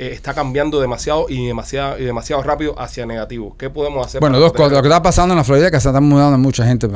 [0.00, 3.54] eh, está cambiando demasiado y demasiado, y demasiado rápido hacia negativo.
[3.58, 4.18] ¿Qué podemos hacer?
[4.18, 4.72] Bueno, dos cosas.
[4.72, 6.88] Lo que está pasando en la Florida es que se están mudando mucha gente.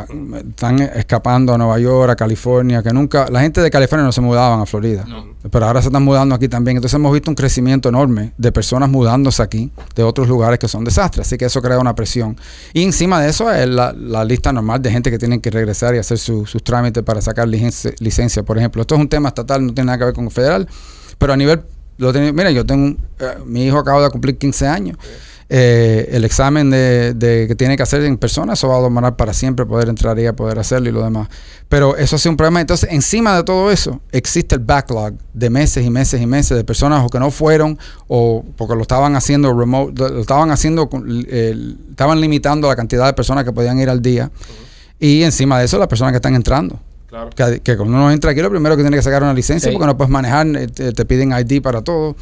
[0.48, 3.26] Están escapando a Nueva York, a California, que nunca...
[3.30, 5.04] La gente de California no se mudaban a Florida.
[5.06, 5.34] No.
[5.50, 6.78] Pero ahora se están mudando aquí también.
[6.78, 10.82] Entonces hemos visto un crecimiento enorme de personas mudándose aquí de otros lugares que son
[10.82, 11.26] desastres.
[11.26, 12.38] Así que eso crea una presión.
[12.72, 15.94] Y encima de eso es la, la lista normal de gente que tienen que regresar
[15.94, 18.80] y hacer su- sus trámites para sacar licencia, licencia, por ejemplo.
[18.80, 20.66] Esto es un tema estatal, no tiene nada que ver con el federal.
[21.18, 21.62] Pero a nivel...
[21.98, 22.84] Lo mira, yo tengo...
[22.84, 24.96] un- eh, mi hijo acaba de cumplir 15 años.
[25.50, 29.14] Eh, el examen de, de que tiene que hacer en persona, eso va a demorar
[29.14, 31.28] para siempre poder entrar y poder hacerlo y lo demás.
[31.68, 32.60] Pero eso ha sido un problema.
[32.62, 36.64] Entonces, encima de todo eso, existe el backlog de meses y meses y meses de
[36.64, 37.78] personas o que no fueron
[38.08, 43.12] o porque lo estaban haciendo remote, lo estaban haciendo, el- estaban limitando la cantidad de
[43.12, 44.30] personas que podían ir al día.
[44.98, 46.80] Y encima de eso, las personas que están entrando.
[47.14, 47.30] Claro.
[47.54, 49.74] Que, que cuando uno entra aquí, lo primero que tiene que sacar una licencia Sí.
[49.76, 52.16] porque no puedes manejar, eh, te, te piden ID para todo.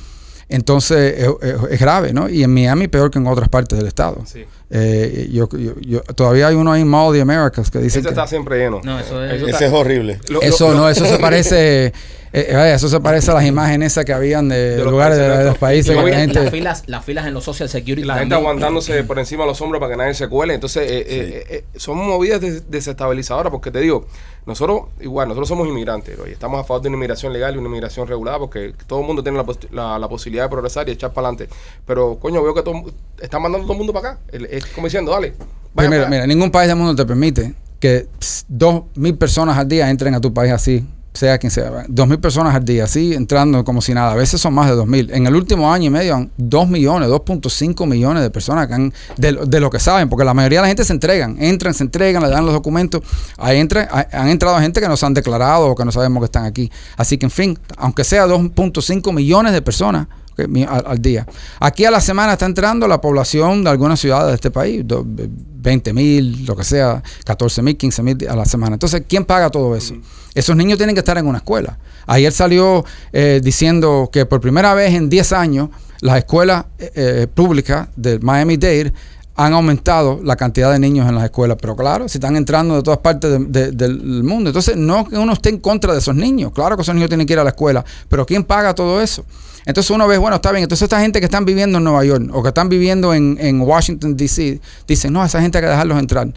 [0.49, 2.29] Entonces es, es- es grave, ¿no?
[2.29, 4.23] Y en Miami peor que en otras partes del estado.
[4.27, 4.45] Sí.
[4.71, 8.01] Eh, yo, yo- yo- todavía hay uno ahí en Mall of the Americas que dice
[8.01, 8.81] Ese que está siempre lleno.
[8.85, 10.19] No, eso es- Eso está- es horrible.
[10.29, 11.93] lo- eso lo- no, eso se parece,
[12.33, 15.39] eh, eh, eso se parece a las imágenes esas que habían de, lugares de, países
[15.39, 18.07] de los países que la gente, las filas, las filas en los social security.
[18.07, 20.55] la gente aguantándose por encima de los hombros para que nadie se cuele.
[20.55, 24.07] Entonces, eh, eh, eh, eh, son movidas des- desestabilizadoras porque te digo,
[24.47, 26.27] nosotros, igual, nosotros somos inmigrantes ¿no?
[26.27, 29.07] y estamos a favor de una inmigración legal y una inmigración regulada porque todo el
[29.07, 31.55] mundo tiene la, pos- la- la posibilidad de progresar y echar para adelante.
[31.87, 32.75] Pero, coño, veo que todo,
[33.21, 34.21] están mandando todo el mundo para acá.
[34.51, 35.35] Es como diciendo, dale.
[35.75, 39.69] vaya mira, mira, ningún país del mundo te permite que ps, dos mil personas al
[39.69, 41.85] día entren a tu país así, sea quien sea.
[41.89, 44.13] Dos mil personas al día, así, entrando como si nada.
[44.13, 45.11] A veces son más de dos mil.
[45.13, 48.93] En el último año y medio, han dos millones, 2.5 millones de personas que han,
[49.19, 51.85] de, de lo que saben, porque la mayoría de la gente se entregan, entran, se
[51.85, 53.03] entregan, le dan los documentos.
[53.37, 56.21] Ahí entran, ha- han entrado gente que no se han declarado o que no sabemos
[56.23, 56.71] que están aquí.
[56.97, 60.07] Así que, en fin, aunque sea 2.5 millones de personas,
[60.39, 61.27] al, al día.
[61.61, 65.05] Aquí a la semana está entrando la población de algunas ciudades de este país, do-
[65.07, 68.75] 20 mil, lo que sea, 14 mil, 15 mil a la semana.
[68.75, 69.95] Entonces, ¿quién paga todo eso?
[70.35, 71.79] Esos niños tienen que estar en una escuela.
[72.07, 75.69] Ayer salió eh, diciendo que por primera vez en 10 años
[76.01, 78.93] las escuelas eh, eh, públicas de Miami-Dade
[79.35, 81.57] han aumentado la cantidad de niños en las escuelas.
[81.61, 84.51] Pero claro, si están entrando de todas partes de- de- del mundo.
[84.51, 86.53] Entonces, no que uno esté en contra de esos niños.
[86.53, 87.85] Claro que esos niños tienen que ir a la escuela.
[88.09, 89.25] Pero ¿quién paga todo eso?
[89.65, 90.65] Entonces uno ve, bueno, está bien.
[90.65, 94.17] Entonces esta gente que están viviendo en Nueva York o que están viviendo en, Washington,
[94.17, 96.29] D.C., dicen, no, esa gente hay que dejarlos entrar.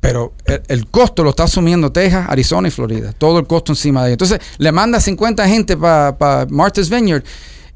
[0.00, 0.32] Pero
[0.68, 3.12] el, costo lo está asumiendo Texas, Arizona y Florida.
[3.12, 4.22] Todo el costo encima de ellos.
[4.22, 7.22] Entonces, le manda 50 gente para Martha's Vineyard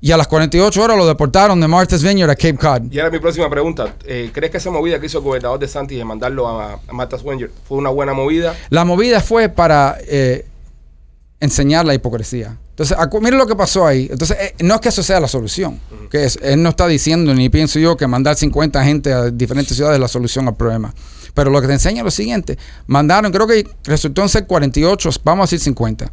[0.06, 2.92] y a las 48 horas lo deportaron de Martha's Vineyard a Cape Cod.
[2.92, 3.94] Y ahora mi próxima pregunta.
[4.04, 6.92] Eh, ¿Crees que esa movida que hizo el gobernador de Santis de mandarlo a, a
[6.92, 8.54] Martha's Vineyard fue una buena movida?
[8.68, 10.44] La movida fue para eh,
[11.40, 12.58] enseñar la hipocresía.
[12.70, 14.08] Entonces, acu- mire lo que pasó ahí.
[14.10, 15.80] Entonces, eh, no es que eso sea la solución.
[16.10, 19.74] Que es, él no está diciendo, ni pienso yo, que mandar 50 gente a diferentes
[19.76, 20.92] ciudades es la solución al problema.
[21.34, 22.58] Pero lo que te enseña es lo siguiente.
[22.86, 26.10] Mandaron, creo que resultó en ser 48, vamos a decir 50.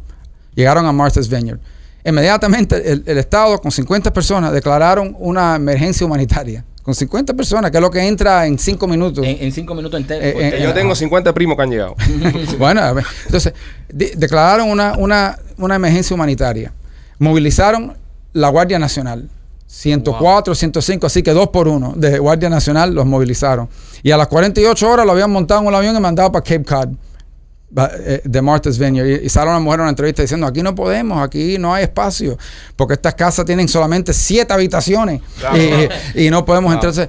[0.54, 1.60] Llegaron a Martha's Vineyard.
[2.04, 6.64] Inmediatamente el, el Estado con 50 personas declararon una emergencia humanitaria.
[6.82, 9.24] Con 50 personas, que es lo que entra en 5 minutos.
[9.24, 10.24] En, en cinco minutos enteros.
[10.24, 11.94] Eh, Que eh, yo tengo 50 primos que han llegado.
[12.58, 13.52] bueno, a ver, entonces,
[13.88, 16.72] de- declararon una, una, una emergencia humanitaria.
[17.20, 17.96] Movilizaron
[18.32, 19.28] la Guardia Nacional.
[19.68, 23.68] 104, 105, así que dos por uno de Guardia Nacional los movilizaron.
[24.02, 26.64] Y a las 48 horas lo habían montado en un avión y mandado para Cape
[26.64, 26.88] Cod,
[28.24, 29.22] de Martha's Vineyard.
[29.22, 32.36] Y, sale una mujer en una entrevista diciendo, aquí no podemos, aquí no hay espacio,
[32.76, 35.56] porque estas casas tienen solamente siete habitaciones Claro.
[36.14, 36.88] y, y no podemos Claro.
[36.88, 37.08] Entonces,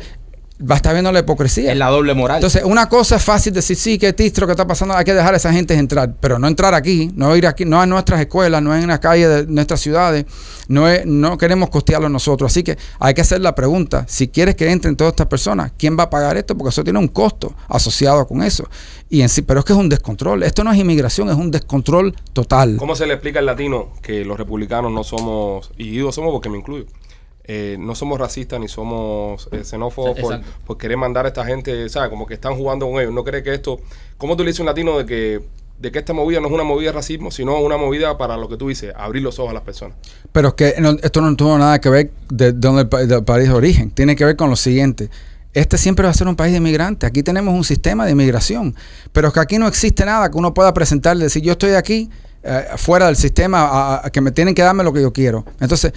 [0.61, 1.71] va a estar viendo la hipocresía.
[1.71, 2.37] es la doble moral.
[2.37, 5.33] Entonces, una cosa es fácil decir, sí, que tistro que está pasando, hay que dejar
[5.33, 8.61] a esa gente entrar, pero no entrar aquí, no ir aquí, no a nuestras escuelas,
[8.61, 10.25] no en la calle de nuestras ciudades,
[10.67, 12.51] no, es- no queremos costearlo nosotros.
[12.51, 15.97] Así que hay que hacer la pregunta, si quieres que entren todas estas personas, ¿quién
[15.97, 16.55] va a pagar esto?
[16.57, 18.69] Porque eso tiene un costo asociado con eso.
[19.09, 20.43] Y en sí, pero es que es un descontrol.
[20.43, 22.77] Esto no es inmigración, es un descontrol total.
[22.77, 26.49] ¿Cómo se le explica al latino que los republicanos no somos, y digo somos porque
[26.49, 26.85] me incluyo,
[27.45, 31.89] eh, no somos racistas ni somos eh, xenófobos por, por querer mandar a esta gente,
[31.89, 32.09] ¿sabes?
[32.09, 33.13] Como que están jugando con ellos.
[33.13, 33.79] ¿No cree que esto,
[34.17, 35.41] cómo tú le dices a un latino de que,
[35.79, 38.47] de que esta movida no es una movida de racismo, sino una movida para lo
[38.47, 39.97] que tú dices, abrir los ojos a las personas?
[40.31, 43.47] Pero es que no- esto no tuvo nada que ver de dónde el, del país
[43.49, 43.91] de origen.
[43.91, 45.09] Tiene que ver con lo siguiente.
[45.53, 47.07] Este siempre va a ser un país de inmigrantes.
[47.07, 48.73] Aquí tenemos un sistema de inmigración.
[49.11, 51.73] Pero es que aquí no existe nada que uno pueda presentar y decir, yo estoy
[51.73, 52.09] aquí
[52.43, 55.45] eh, fuera del sistema, a- que me tienen que darme lo que yo quiero.
[55.59, 55.93] Entonces,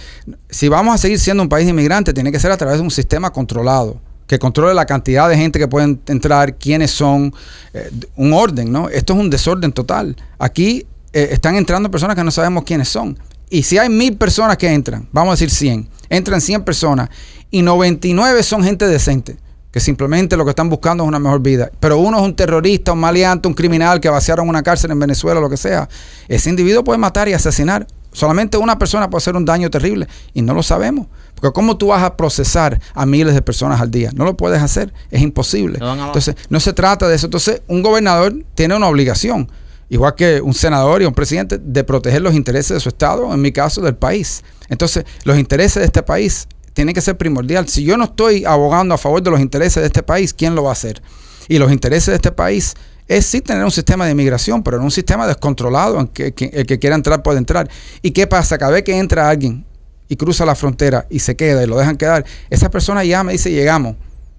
[0.49, 2.83] si vamos a seguir siendo un país de inmigrantes, tiene que ser a través de
[2.83, 7.33] un sistema controlado que controle la cantidad de gente que pueden entrar, quiénes son,
[7.73, 8.89] eh, un orden, ¿no?
[8.89, 10.15] Esto es un desorden total.
[10.37, 13.17] Aquí eh, están entrando personas que no sabemos quiénes son.
[13.49, 17.09] Y si hay mil personas que entran, vamos a decir 100, entran 100 personas
[17.49, 19.37] y 99 son gente decente,
[19.71, 21.69] que simplemente lo que están buscando es una mejor vida.
[21.79, 25.39] Pero uno es un terrorista, un maleante, un criminal que vaciaron una cárcel en Venezuela,
[25.39, 25.89] lo que sea.
[26.27, 27.85] Ese individuo puede matar y asesinar.
[28.11, 31.07] Solamente una persona puede hacer un daño terrible y no lo sabemos.
[31.35, 34.09] Porque ¿cómo tú vas a procesar a miles de personas al día?
[34.15, 35.77] No lo puedes hacer, es imposible.
[35.77, 37.27] No Entonces, no se trata de eso.
[37.27, 39.51] Entonces, un gobernador tiene una obligación,
[39.89, 43.41] igual que un senador y un presidente, de proteger los intereses de su estado, en
[43.41, 44.43] mi caso, del país.
[44.69, 47.67] Entonces, los intereses de este país tienen que ser primordial.
[47.67, 50.61] Si yo no estoy abogando a favor de los intereses de este país, ¿quién lo
[50.61, 51.01] va a hacer?
[51.47, 52.75] Y los intereses de este país
[53.07, 56.51] es sí tener un sistema de inmigración, pero no un sistema descontrolado en que, que
[56.53, 57.67] el que quiera entrar puede entrar.
[58.03, 58.59] ¿Y qué pasa?
[58.59, 59.65] Cada vez que entra alguien
[60.07, 63.37] y cruza la frontera y se queda y lo dejan quedar, esa persona llama y
[63.37, 63.95] dice, llegamos.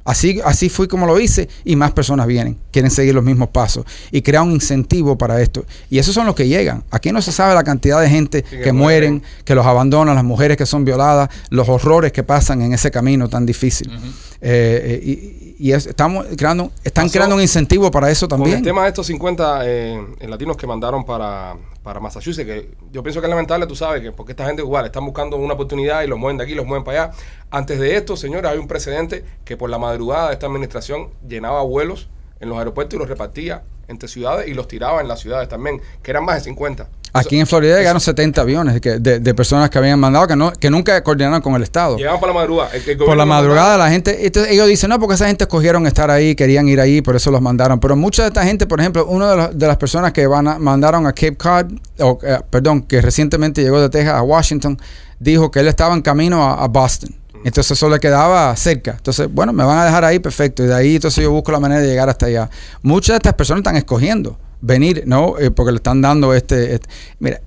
[0.09, 3.85] Así, así fui como lo hice y más personas vienen, quieren seguir los mismos pasos
[4.11, 5.67] y crea un incentivo para esto.
[5.91, 6.83] Y esos son los que llegan.
[6.91, 9.29] Aquí no se sabe la cantidad de gente Sí, que, que mueren, mueren.
[9.45, 13.29] que los abandonan, las mujeres que son violadas, los horrores que pasan en ese camino
[13.29, 13.91] tan difícil.
[13.91, 13.99] Eh,
[14.41, 18.59] eh, y y es- estamos creando, están Pasó creando un incentivo para eso Con también.
[18.59, 23.21] el tema de estos 50 eh, latinos que mandaron para, para Massachusetts, que yo pienso
[23.21, 26.07] que es lamentable, tú sabes, que porque esta gente igual están buscando una oportunidad y
[26.07, 27.13] los mueven de aquí, los mueven para allá.
[27.51, 31.63] Antes de esto, señores, hay un precedente que por la madrugada de esta administración llenaba
[31.63, 32.09] vuelos
[32.41, 35.81] en los aeropuertos y los repartía entre ciudades y los tiraba en las ciudades también,
[36.03, 36.89] que eran más de 50.
[37.13, 40.53] Aquí en Florida llegaron 70 aviones que- de, de personas que habían mandado que, no,
[40.53, 41.97] que nunca coordinaron con el Estado.
[41.97, 42.71] Llegaban por la madrugada.
[42.75, 43.85] El- el Por la madrugada mandaba.
[43.87, 47.01] la gente, entonces ellos dicen, no, porque esa gente escogieron estar ahí, querían ir ahí,
[47.03, 47.81] por eso los mandaron.
[47.81, 50.49] Pero mucha de esta gente, por ejemplo, una de, las- de las personas que van
[50.49, 51.67] a- mandaron a Cape Cod,
[52.01, 54.79] o, eh, perdón, que recientemente llegó de Texas a Washington,
[55.19, 57.15] dijo que él estaba en camino a, a Boston.
[57.45, 58.93] Entonces eso le quedaba cerca.
[58.97, 60.65] Entonces, bueno, me van a dejar ahí, perfecto.
[60.65, 62.51] Y de ahí entonces yo busco la manera de llegar hasta allá.
[62.83, 65.39] Muchas de estas personas están escogiendo venir, ¿no?
[65.39, 66.75] Eh, porque le están dando este...
[66.75, 66.89] este-
[67.21, 67.41] mira,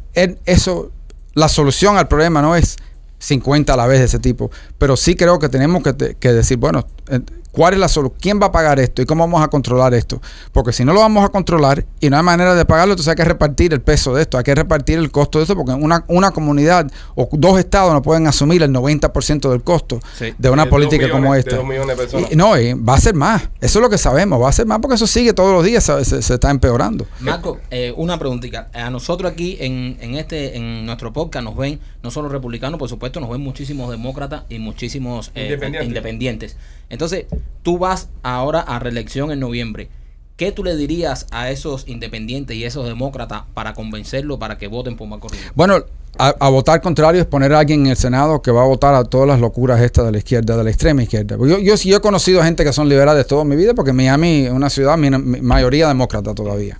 [0.45, 0.91] eso,
[1.33, 2.77] la solución al problema no es
[3.19, 4.51] 50 a la vez de ese tipo.
[4.77, 7.19] Pero sí creo que tenemos que, que decir, bueno, eh,
[7.51, 8.17] ¿cuál es la solución?
[8.21, 9.01] ¿Quién va a pagar esto?
[9.01, 10.21] ¿Y cómo vamos a controlar esto?
[10.51, 13.15] Porque si no lo vamos a controlar y no hay manera de pagarlo, entonces hay
[13.15, 16.03] que repartir el peso de esto, hay que repartir el costo de esto, porque una,
[16.07, 20.33] una comunidad o dos estados no pueden asumir el 90% del costo Sí.
[20.37, 21.51] de una De dos política como esta.
[21.51, 22.31] de dos millones de personas.
[22.31, 23.43] Y- no, y va a ser más.
[23.59, 24.41] Eso es lo que sabemos.
[24.41, 27.05] Va a ser más porque eso sigue todos los días, se, se- se está empeorando.
[27.19, 28.69] Marco, eh, una preguntita.
[28.73, 32.89] A nosotros aquí en, en este en nuestro podcast nos ven no solo republicanos, por
[32.89, 35.87] supuesto, nos ven muchísimos demócratas y muchísimos eh, Independientes.
[35.87, 36.57] independientes.
[36.89, 37.25] Entonces,
[37.63, 39.89] tú vas ahora a reelección en noviembre.
[40.37, 44.97] ¿qué tú le dirías a esos independientes y esos demócratas para convencerlos para que voten
[44.97, 45.43] por Marco Rubio?
[45.53, 45.75] Bueno,
[46.17, 48.95] a, a votar contrario es poner a alguien en el Senado que va a votar
[48.95, 51.37] a todas las locuras estas de la izquierda, de la extrema izquierda.
[51.37, 54.45] Yo, yo, sí- yo he conocido gente que son liberales toda mi vida porque Miami
[54.47, 56.79] es una ciudad, mi, mi- mayoría demócrata todavía.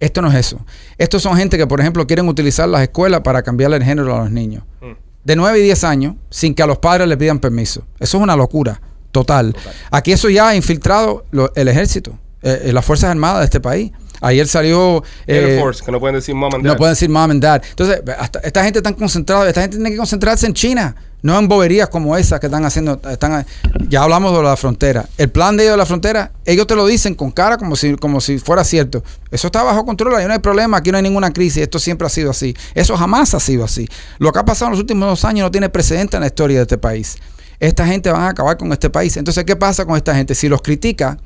[0.00, 0.58] Esto no es eso.
[0.96, 4.18] Estos son gente que, por ejemplo, quieren utilizar las escuelas para cambiarle el género a
[4.24, 4.64] los niños.
[4.80, 4.92] Mm.
[5.22, 7.84] De 9 y 10 años, sin que a los padres le pidan permiso.
[8.00, 8.80] Eso es una locura
[9.12, 9.56] total.
[9.90, 13.60] Aquí eso ya ha infiltrado lo- el ejército, eh, eh, las Fuerzas Armadas de este
[13.60, 13.92] país.
[14.20, 15.04] Ayer salió...
[15.28, 16.76] Air eh, Force, que no pueden decir mom and no dad.
[16.76, 17.62] pueden decir mom and dad.
[17.70, 21.46] Entonces, hasta esta gente tan concentrada, esta gente tiene que concentrarse en China, no en
[21.46, 23.00] boberías como esas que están haciendo.
[23.08, 23.46] Están,
[23.88, 25.06] ya hablamos de la frontera.
[25.18, 27.94] El plan de ellos de la frontera, ellos te lo dicen con cara como si,
[27.94, 29.04] como si fuera cierto.
[29.30, 32.04] Eso está bajo control, ahí no hay problema, aquí no hay ninguna crisis, esto siempre
[32.08, 32.56] ha sido así.
[32.74, 33.86] Eso jamás ha sido así.
[34.18, 36.56] Lo que ha pasado en los últimos dos años no tiene precedente en la historia
[36.56, 37.18] de este país.
[37.60, 39.16] Esta gente va a acabar con este país.
[39.16, 40.34] Entonces, ¿qué pasa con esta gente?
[40.34, 41.18] Si los critica,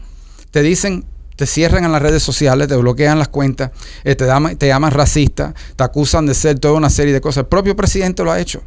[0.51, 1.05] te dicen,
[1.37, 3.71] te cierran en las redes sociales, te bloquean las cuentas,
[4.05, 7.43] eh, te, llaman, racista, te acusan de ser toda una serie de cosas.
[7.43, 8.63] El propio presidente lo ha hecho.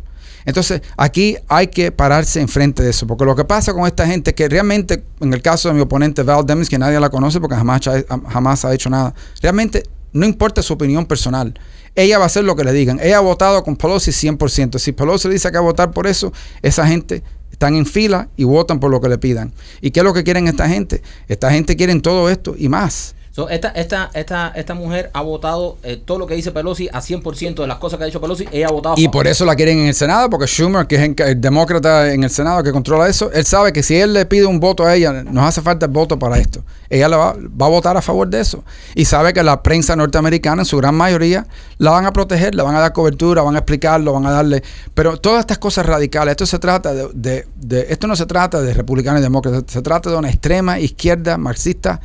[0.46, 4.32] Entonces, aquí hay que pararse enfrente de eso, porque lo que pasa con esta gente
[4.32, 7.40] es que realmente, en el caso de mi oponente Val Demings, que nadie la conoce
[7.40, 7.82] porque jamás,
[8.30, 11.60] jamás ha hecho nada, realmente no importa su opinión personal.
[11.96, 13.00] Ella va a hacer lo que le digan.
[13.02, 14.80] Ella ha votado con Pelosi 100%.
[14.80, 17.24] Si Pelosi le dice que va a votar por eso, esa gente
[17.56, 19.54] están en fila y votan por lo que le pidan.
[19.80, 21.02] ¿Y qué es lo que quieren esta gente?
[21.30, 23.16] Esta gente quiere todo esto y más.
[23.36, 27.02] So, esta, esta, esta, esta mujer ha votado eh, todo lo que dice Pelosi a
[27.02, 29.56] 100% de las cosas que ha dicho Pelosi, ella ha votado Y por eso la
[29.58, 32.72] quieren en el Senado, porque Schumer, que es en- el demócrata en el Senado que
[32.72, 35.62] controla eso, él sabe que si él le pide un voto a ella, nos hace
[35.62, 36.64] falta el voto para esto.
[36.90, 38.64] Ella la va, va a votar a favor de eso.
[38.96, 41.46] Y sabe que la prensa norteamericana, en su gran mayoría,
[41.78, 44.64] la van a proteger, le van a dar cobertura, van a explicarlo, van a darle...
[44.94, 47.10] Pero todas estas cosas radicales, esto se trata de...
[47.14, 50.80] de- de- esto no se trata de republicanos y demócratas, se trata de una extrema
[50.80, 52.00] izquierda marxista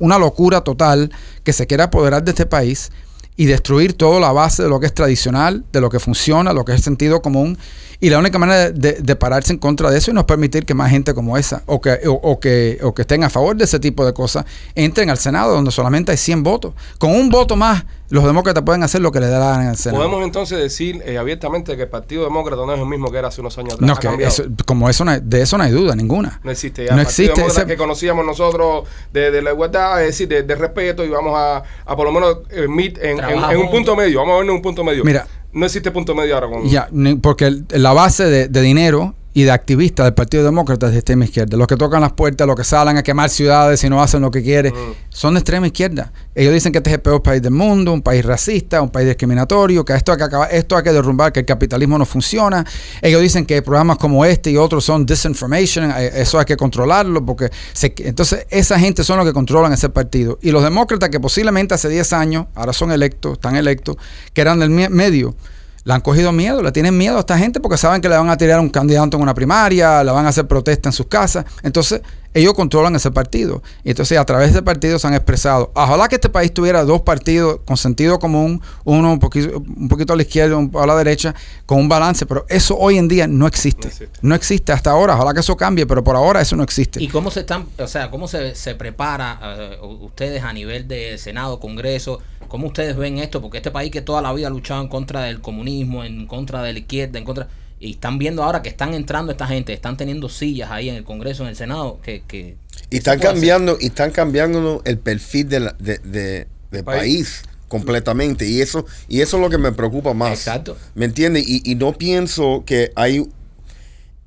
[0.00, 1.10] una locura total
[1.44, 2.90] que se quiere apoderar de este país
[3.36, 6.64] y destruir toda la base de lo que es tradicional, de lo que funciona, lo
[6.64, 7.56] que es sentido común.
[8.02, 10.90] Y la única manera de, pararse en contra de eso y no permitir que más
[10.90, 13.78] gente como esa o que, o, o que, o que estén a favor de ese
[13.78, 16.72] tipo de cosas entren al Senado donde solamente hay 100 votos.
[16.98, 19.68] Con un voto más, los demócratas pueden hacer lo que les dé la gana en
[19.70, 20.02] el Senado.
[20.02, 23.28] Podemos entonces decir eh, abiertamente que el Partido Demócrata no es el mismo que era
[23.28, 23.86] hace unos años atrás.
[23.86, 26.40] no, que eso- como eso no hay- de eso no hay duda ninguna.
[26.42, 26.94] No existe ya.
[26.94, 30.42] No el Partido existe ese- que conocíamos nosotros de, de la igualdad, es decir, de,
[30.42, 33.96] de respeto y vamos a, a por lo menos eh, meet en, en- un punto
[33.96, 34.18] medio.
[34.20, 35.04] Vamos a vernos en un punto medio.
[35.04, 35.26] Mira.
[35.52, 36.68] No existe punto medio ahora con.
[36.68, 36.88] Ya,
[37.20, 40.98] porque el- la base de, de dinero y de activistas del Partido Demócrata es de
[40.98, 41.56] extrema izquierda.
[41.56, 44.30] Los que tocan las puertas, los que salen a quemar ciudades y no hacen lo
[44.32, 44.72] que quieren,
[45.08, 46.12] son de extrema izquierda.
[46.34, 49.06] Ellos dicen que este es el peor país del mundo, un país racista, un país
[49.06, 52.64] discriminatorio, que esto hay que acabar, esto hay que derrumbar, que el capitalismo no funciona.
[53.02, 57.24] Ellos dicen que programas como este y otros son disinformation, eh, eso hay que controlarlo,
[57.24, 60.38] porque se- entonces esa gente son los que controlan ese partido.
[60.42, 63.96] Y los demócratas que posiblemente hace 10 años, ahora son electos, están electos,
[64.32, 65.36] que eran del medio,
[65.84, 68.28] le han cogido miedo, le tienen miedo a esta gente porque saben que le van
[68.28, 71.06] a tirar a un candidato en una primaria, le van a hacer protesta en sus
[71.06, 71.44] casas.
[71.62, 73.62] Entonces, ellos controlan ese partido.
[73.84, 75.72] Y entonces, a través de ese partido se han expresado.
[75.74, 80.12] Ojalá que este país tuviera dos partidos con sentido común, uno un poquito, un poquito
[80.12, 81.34] a la izquierda, un a la derecha,
[81.66, 82.26] con un balance.
[82.26, 83.82] Pero eso hoy en día no existe.
[83.82, 84.18] No existe.
[84.22, 85.14] No existe hasta ahora.
[85.14, 87.02] Ojalá que eso cambie, pero por ahora eso no existe.
[87.02, 91.18] ¿Y cómo se están, o sea, cómo se, se prepara eh, ustedes a nivel de
[91.18, 92.20] Senado, Congreso?
[92.48, 93.40] ¿Cómo ustedes ven esto?
[93.40, 96.62] Porque este país que toda la vida ha luchado en contra del comunismo, en contra
[96.62, 97.48] de la izquierda, en contra...
[97.82, 101.04] Y están viendo ahora que están entrando esta gente, están teniendo sillas ahí en el
[101.04, 102.22] Congreso, en el Senado, que...
[102.28, 102.56] que
[102.90, 107.00] Y están cambiando, y están cambiando el perfil de la- de, de- del País.
[107.00, 107.42] país.
[107.68, 108.46] completamente.
[108.46, 110.32] Y eso, y eso es lo que me preocupa más.
[110.32, 110.76] Exacto.
[110.94, 111.48] ¿Me entiendes?
[111.48, 113.26] Y, y no pienso que hay,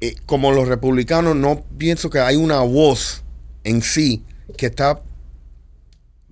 [0.02, 3.22] eh, como los republicanos, no pienso que hay una voz
[3.63, 4.24] en sí
[4.58, 5.00] que está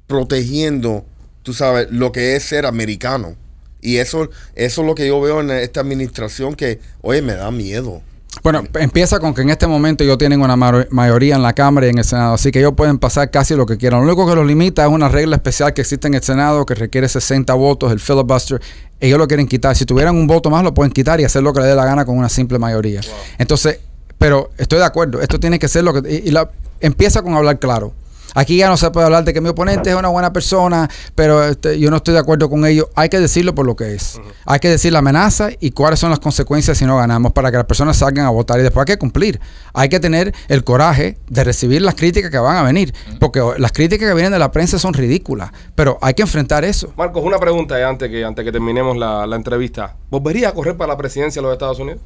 [0.07, 1.05] protegiendo,
[1.43, 3.35] tú sabes, lo que es ser americano.
[3.81, 7.49] Y eso, eso es lo que yo veo en esta administración que, oye, me da
[7.51, 8.01] miedo.
[8.43, 11.89] Bueno, empieza con que en este momento ellos tienen una mayoría en la Cámara y
[11.89, 13.99] en el Senado, así que ellos pueden pasar casi lo que quieran.
[13.99, 16.73] Lo único que los limita es una regla especial que existe en el Senado que
[16.73, 18.61] requiere 60 votos, el filibuster.
[19.01, 19.75] Ellos lo quieren quitar.
[19.75, 21.83] Si tuvieran un voto más, lo pueden quitar y hacer lo que les dé la
[21.85, 23.01] gana con una simple mayoría.
[23.37, 23.79] Entonces,
[24.17, 25.21] pero estoy de acuerdo.
[25.21, 26.09] Esto tiene que ser lo que...
[26.23, 27.91] Y, y la- empieza con hablar claro.
[28.33, 31.43] Aquí ya no se puede hablar de que mi oponente es una buena persona, pero
[31.43, 32.89] este, yo no estoy de acuerdo con ello.
[32.95, 34.19] Hay que decirlo por lo que es.
[34.45, 37.57] Hay que decir la amenaza y cuáles son las consecuencias si no ganamos para que
[37.57, 38.59] las personas salgan a votar.
[38.59, 39.39] Y después hay que cumplir.
[39.73, 42.93] Hay que tener el coraje de recibir las críticas que van a venir.
[43.19, 45.51] Porque las críticas que vienen de la prensa son ridículas.
[45.75, 46.93] Pero hay que enfrentar eso.
[46.95, 49.95] Marcos, una pregunta ya antes que, antes que terminemos la, la entrevista.
[50.09, 52.01] ¿Volvería a correr para la presidencia de los Estados Unidos?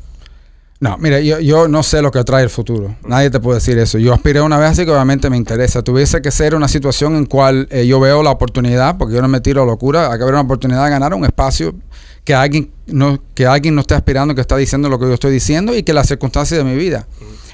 [0.80, 2.95] No, mira, yo, yo no sé lo que trae el futuro.
[3.07, 3.97] Nadie te puede decir eso.
[3.97, 5.82] Yo aspiré una vez, así que obviamente me interesa.
[5.82, 9.30] Tuviese que ser una situación en cual eh, yo veo la oportunidad, porque yo no
[9.30, 11.73] me tiro a locura, hay que haber una oportunidad de ganar un espacio
[12.26, 15.32] que alguien no, que alguien no esté aspirando, que está diciendo lo que yo estoy
[15.32, 17.07] diciendo y que las circunstancias de mi vida.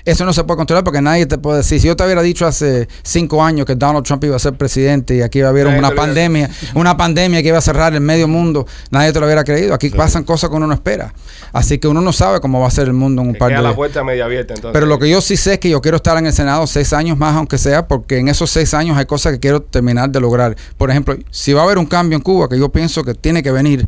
[0.06, 1.80] Eso no se puede controlar porque nadie te puede decir.
[1.80, 5.16] Si yo te hubiera dicho hace cinco años que Donald Trump iba a ser presidente
[5.16, 7.93] y aquí iba a haber Nadie una hubiera- pandemia, una pandemia que iba a cerrar
[7.93, 9.74] el medio mundo, nadie te lo hubiera creído.
[9.74, 11.14] Aquí pasan cosas que uno no espera.
[11.54, 13.49] Así que uno no sabe cómo va a ser el mundo en un Que par
[13.49, 14.54] queda de la puerta media abierta.
[14.54, 16.66] Entonces, pero lo que yo sí sé es que yo quiero estar en el Senado
[16.68, 20.10] seis años más, aunque sea, porque en esos seis años hay cosas que quiero terminar
[20.10, 20.56] de lograr.
[20.78, 23.43] Por ejemplo, si va a haber un cambio en Cuba, que yo pienso que tiene
[23.43, 23.88] que venir,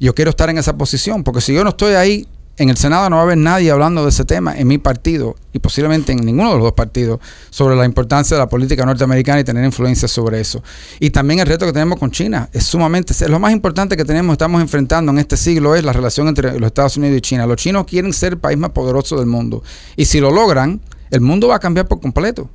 [0.00, 2.26] yo quiero estar en esa posición, porque si yo no estoy ahí,
[2.58, 5.36] en el Senado no va a haber nadie hablando de ese tema en mi partido
[5.52, 7.18] y posiblemente en ninguno de los dos partidos
[7.50, 10.62] sobre la importancia de la política norteamericana y tener influencia sobre eso.
[11.00, 14.04] Y también el reto que tenemos con China es sumamente, es lo más importante que
[14.04, 17.46] tenemos, estamos enfrentando en este siglo es la relación entre los Estados Unidos y China.
[17.46, 19.62] Los chinos quieren ser el país más poderoso del mundo
[19.96, 20.80] y si lo logran,
[21.10, 22.48] el mundo va a cambiar por completo.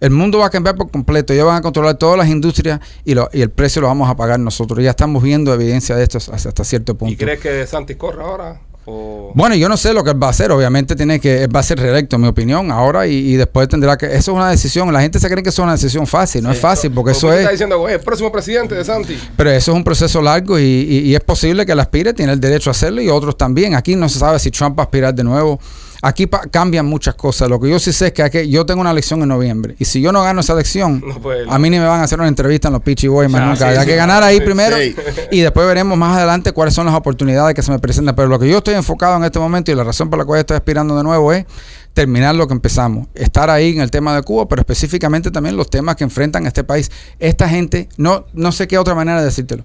[0.00, 1.32] El mundo va a cambiar por completo.
[1.32, 4.16] Ellos van a controlar todas las industrias y, lo- y el precio lo vamos a
[4.16, 4.82] pagar nosotros.
[4.84, 7.12] Ya estamos viendo evidencia de esto hasta, hasta cierto punto.
[7.14, 8.60] ¿Y crees que Santis corra ahora?
[8.84, 9.30] O...
[9.34, 10.50] Bueno, yo no sé lo que él va a hacer.
[10.50, 13.68] Obviamente tiene que, él va a ser reelecto, en mi opinión, ahora y, y después
[13.68, 14.06] tendrá que.
[14.06, 14.92] Eso es una decisión.
[14.92, 16.42] La gente se cree que eso es una decisión fácil.
[16.42, 17.38] No es fácil porque eso es.
[17.40, 19.16] estás diciendo, "Oye, el próximo presidente de Santi.
[19.36, 22.32] Pero eso es un proceso largo y, y- y es posible que él aspire, tiene
[22.32, 23.74] el derecho a hacerlo y otros también.
[23.74, 25.60] Aquí no se sabe si Trump va a aspirar de nuevo.
[26.04, 27.48] Aquí pa- cambian muchas cosas.
[27.48, 29.76] Lo que yo sí sé es que, hay que yo tengo una elección en noviembre
[29.78, 32.02] y si yo no gano esa elección, No puede- a mí ni me van a
[32.02, 33.56] hacer una entrevista en los Peachy Boys más nunca.
[33.72, 33.86] sí, hay sí.
[33.86, 34.96] que ganar ahí Sí, primero sí.
[35.30, 38.16] y después veremos más adelante cuáles son las oportunidades que se me presentan.
[38.16, 40.40] Pero lo que yo estoy enfocado en este momento y la razón por la cual
[40.40, 41.46] estoy aspirando de nuevo es
[41.94, 43.06] terminar lo que empezamos.
[43.14, 46.64] Estar ahí en el tema de Cuba, pero específicamente también los temas que enfrentan este
[46.64, 46.90] país.
[47.20, 49.64] Esta gente, no, no sé qué otra manera de decírtelo.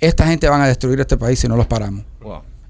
[0.00, 2.04] Esta gente van a destruir este país si no los paramos.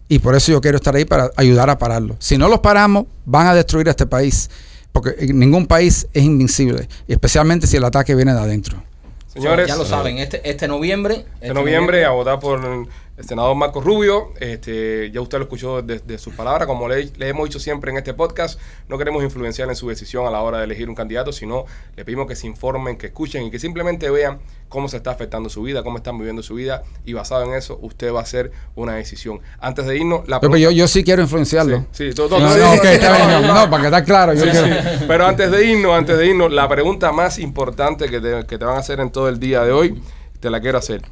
[0.08, 2.16] Y por eso yo quiero estar ahí para ayudar a pararlo.
[2.18, 4.50] Si no los paramos, van a destruir este país.
[4.92, 6.88] Porque ningún país es invencible.
[7.06, 8.82] Y especialmente si el ataque viene de adentro.
[9.26, 11.26] Señores, ya lo saben, este, este noviembre.
[11.40, 12.88] Este noviembre a votar por
[13.18, 14.32] el senador Marco Rubio.
[14.40, 16.66] Este, ya usted lo escuchó de, de sus palabras.
[16.68, 18.58] Como le, le hemos dicho siempre en este podcast,
[18.88, 21.64] no queremos influenciar en su decisión a la hora de elegir un candidato, sino
[21.96, 24.38] le pedimos que se informen, que escuchen y que simplemente vean
[24.68, 26.84] cómo se está afectando su vida, cómo están viviendo su vida.
[27.04, 29.40] Y basado en eso, usted va a hacer una decisión.
[29.58, 31.86] Antes de irnos, la Pero yo, yo sí quiero influenciarlo.
[31.90, 34.66] Sí, sí, todo- todo- No, no, está bien, no, para que estar claro, yo quiero.
[35.08, 38.64] Pero antes de irnos, antes de irnos, la pregunta más importante que te, que te
[38.64, 40.00] van a hacer en todo el día de hoy,
[40.38, 41.02] te la quiero hacer.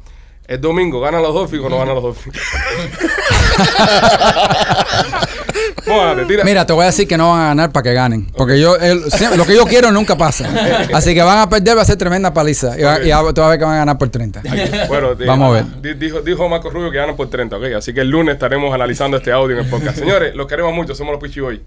[0.47, 2.37] El domingo, ¿ganan los Dolphins o no ganan los Dolphins?
[5.87, 6.43] Mójate, tira.
[6.43, 8.25] Mira, te voy a decir que no van a ganar para que ganen.
[8.35, 9.03] Porque yo el-
[9.35, 10.49] lo que yo quiero nunca pasa.
[10.93, 12.77] Así que van a perder, va a ser tremenda paliza.
[12.79, 14.41] Y, va- y va- tú vas a ver que van a ganar por 30.
[14.87, 15.65] Bueno, Vamos a ver.
[15.81, 17.63] di- Dijo, dijo Marco Rubio que ganan por 30, ¿ok?
[17.77, 19.97] Así que el lunes estaremos analizando este audio en el podcast.
[19.97, 21.59] Señores, los queremos mucho, somos los Pichi Boys.